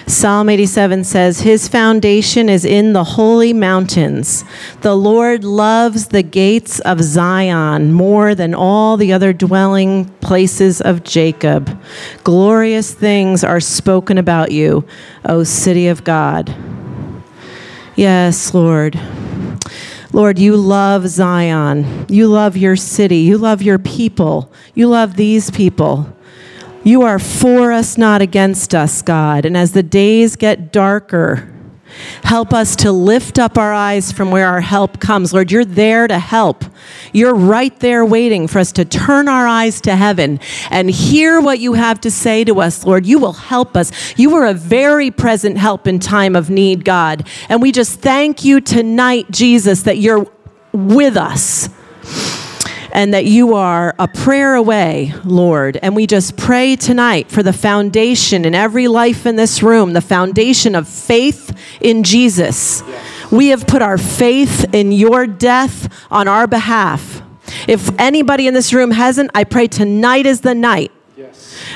Psalm 0.06 0.50
87 0.50 1.06
says, 1.06 1.42
His 1.42 1.68
foundation 1.68 2.50
is 2.50 2.66
in 2.66 2.94
the 2.94 3.04
holy 3.04 3.54
mountains. 3.54 4.44
The 4.82 4.96
Lord 4.96 5.44
loves 5.44 6.08
the 6.08 6.24
gates 6.24 6.80
of 6.82 7.02
Zion 7.02 7.94
more 7.94 8.36
than 8.36 8.54
all 8.54 8.98
the 8.98 9.14
other 9.14 9.32
dwelling 9.32 10.06
places 10.20 10.82
of 10.82 11.04
Jacob. 11.04 11.82
Glorious 12.24 12.94
things 12.94 13.44
are 13.44 13.62
spoken 13.62 14.18
about 14.18 14.52
you, 14.52 14.86
O 15.26 15.44
city 15.44 15.88
of 15.88 16.04
God. 16.04 16.54
Yes, 17.96 18.54
Lord. 18.54 19.00
Lord, 20.12 20.38
you 20.38 20.58
love 20.58 21.08
Zion. 21.08 22.06
You 22.10 22.28
love 22.28 22.58
your 22.58 22.76
city. 22.76 23.18
You 23.18 23.38
love 23.38 23.62
your 23.62 23.80
people. 23.80 24.52
You 24.76 24.90
love 24.90 25.16
these 25.16 25.50
people. 25.50 26.14
You 26.84 27.04
are 27.04 27.20
for 27.20 27.72
us, 27.72 27.98
not 27.98 28.22
against 28.22 28.76
us, 28.76 29.02
God. 29.02 29.46
And 29.46 29.56
as 29.56 29.72
the 29.72 29.84
days 29.84 30.36
get 30.36 30.74
darker, 30.74 31.50
help 32.24 32.54
us 32.54 32.76
to 32.78 32.92
lift 32.92 33.40
up 33.40 33.58
our 33.58 33.72
eyes 33.72 34.12
from 34.12 34.32
where 34.32 34.48
our 34.48 34.60
help 34.60 35.00
comes. 35.00 35.32
Lord, 35.34 35.50
you're 35.50 35.64
there 35.64 36.08
to 36.08 36.20
help. 36.20 36.66
You're 37.14 37.36
right 37.36 37.78
there 37.80 38.04
waiting 38.04 38.48
for 38.50 38.60
us 38.60 38.74
to 38.74 38.84
turn 38.84 39.30
our 39.30 39.48
eyes 39.48 39.80
to 39.82 39.96
heaven 39.96 40.42
and 40.70 40.90
hear 40.90 41.40
what 41.40 41.60
you 41.60 41.74
have 41.74 42.02
to 42.02 42.12
say 42.12 42.44
to 42.44 42.60
us, 42.60 42.84
Lord. 42.84 43.06
You 43.06 43.18
will 43.18 43.34
help 43.34 43.78
us. 43.78 44.18
You 44.18 44.36
are 44.36 44.46
a 44.46 44.54
very 44.54 45.10
present 45.10 45.58
help 45.58 45.88
in 45.88 46.00
time 46.00 46.36
of 46.36 46.50
need, 46.50 46.84
God. 46.84 47.30
And 47.48 47.62
we 47.62 47.72
just 47.72 48.02
thank 48.02 48.44
you 48.44 48.60
tonight, 48.60 49.32
Jesus, 49.32 49.84
that 49.84 50.00
you're 50.00 50.28
with 50.74 51.16
us 51.16 51.70
and 52.94 53.14
that 53.14 53.26
you 53.26 53.56
are 53.56 53.96
a 53.98 54.08
prayer 54.08 54.54
away, 54.56 55.14
Lord. 55.26 55.78
And 55.82 55.96
we 55.96 56.08
just 56.08 56.38
pray 56.38 56.76
tonight 56.76 57.30
for 57.30 57.44
the 57.44 57.52
foundation 57.52 58.46
in 58.46 58.56
every 58.56 58.88
life 58.88 59.26
in 59.26 59.36
this 59.36 59.62
room, 59.64 59.94
the 59.94 60.02
foundation 60.02 60.76
of 60.76 60.88
faith 60.88 61.58
in 61.82 62.04
Jesus. 62.04 62.84
We 63.32 63.48
have 63.48 63.66
put 63.66 63.82
our 63.82 63.98
faith 63.98 64.74
in 64.74 64.92
your 64.92 65.26
death 65.26 65.92
on 66.12 66.28
our 66.28 66.46
behalf. 66.46 67.22
If 67.68 67.90
anybody 68.00 68.48
in 68.48 68.54
this 68.54 68.72
room 68.72 68.92
hasn't, 68.92 69.32
I 69.34 69.44
pray 69.44 69.68
tonight 69.68 70.28
is 70.28 70.42
the 70.42 70.56
night 70.56 70.92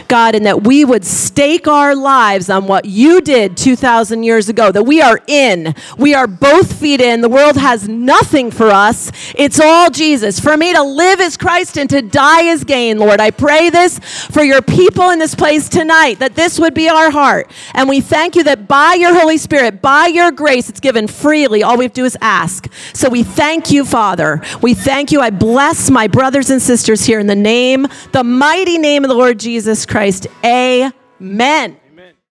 God, 0.08 0.36
and 0.36 0.46
that 0.46 0.64
we 0.64 0.86
would 0.86 1.06
stake 1.06 1.68
our 1.68 1.96
lives 1.96 2.50
on 2.50 2.68
what 2.68 2.86
you 2.86 3.22
did 3.22 3.58
2,000 3.58 4.24
years 4.24 4.50
ago, 4.50 4.72
that 4.72 4.84
we 4.84 5.02
are 5.02 5.20
in. 5.28 5.76
We 5.98 6.14
are 6.14 6.28
both 6.28 6.80
feet 6.80 7.02
in. 7.02 7.22
The 7.22 7.30
world 7.30 7.58
has 7.58 7.88
nothing 7.90 8.52
for 8.52 8.68
us. 8.68 9.12
It's 9.36 9.60
all 9.60 9.90
Jesus. 9.90 10.40
For 10.40 10.56
me 10.56 10.74
to 10.74 10.82
live 10.82 11.20
is 11.20 11.36
Christ 11.36 11.78
and 11.78 11.90
to 11.90 12.02
die 12.02 12.44
is 12.44 12.64
gain, 12.64 12.98
Lord. 12.98 13.20
I 13.20 13.32
pray 13.32 13.70
this 13.70 14.00
for 14.00 14.44
your 14.44 14.62
people 14.62 15.10
in 15.10 15.20
this 15.20 15.36
place 15.36 15.68
tonight, 15.68 16.20
that 16.20 16.36
this 16.36 16.60
would 16.60 16.74
be 16.74 16.88
our 16.88 17.12
heart. 17.12 17.52
And 17.74 17.90
we 17.90 18.00
thank 18.00 18.36
you 18.36 18.44
that 18.44 18.68
by 18.68 18.94
your 18.94 19.14
Holy 19.14 19.38
Spirit, 19.38 19.82
by 19.82 20.08
your 20.08 20.32
grace, 20.32 20.70
it's 20.70 20.80
given 20.80 21.08
freely. 21.08 21.64
All 21.64 21.78
we 21.78 21.86
have 21.86 21.94
to 21.94 22.02
do 22.02 22.06
is 22.06 22.18
ask. 22.22 22.72
So 22.94 23.10
we 23.10 23.24
thank 23.24 23.72
you, 23.72 23.84
Father. 23.84 24.42
We 24.62 24.74
thank 24.74 25.12
you. 25.12 25.20
I 25.20 25.32
bless 25.32 25.90
my 25.90 26.08
brothers 26.08 26.50
and 26.50 26.62
sisters 26.62 27.06
here 27.06 27.20
in 27.20 27.28
the 27.28 27.36
name, 27.36 27.88
the 28.14 28.24
mighty 28.24 28.78
name 28.78 29.04
of 29.04 29.10
the 29.10 29.16
Lord 29.16 29.40
Jesus 29.40 29.86
Christ. 29.86 29.97
Christ. 29.98 30.28
Amen. 30.46 31.87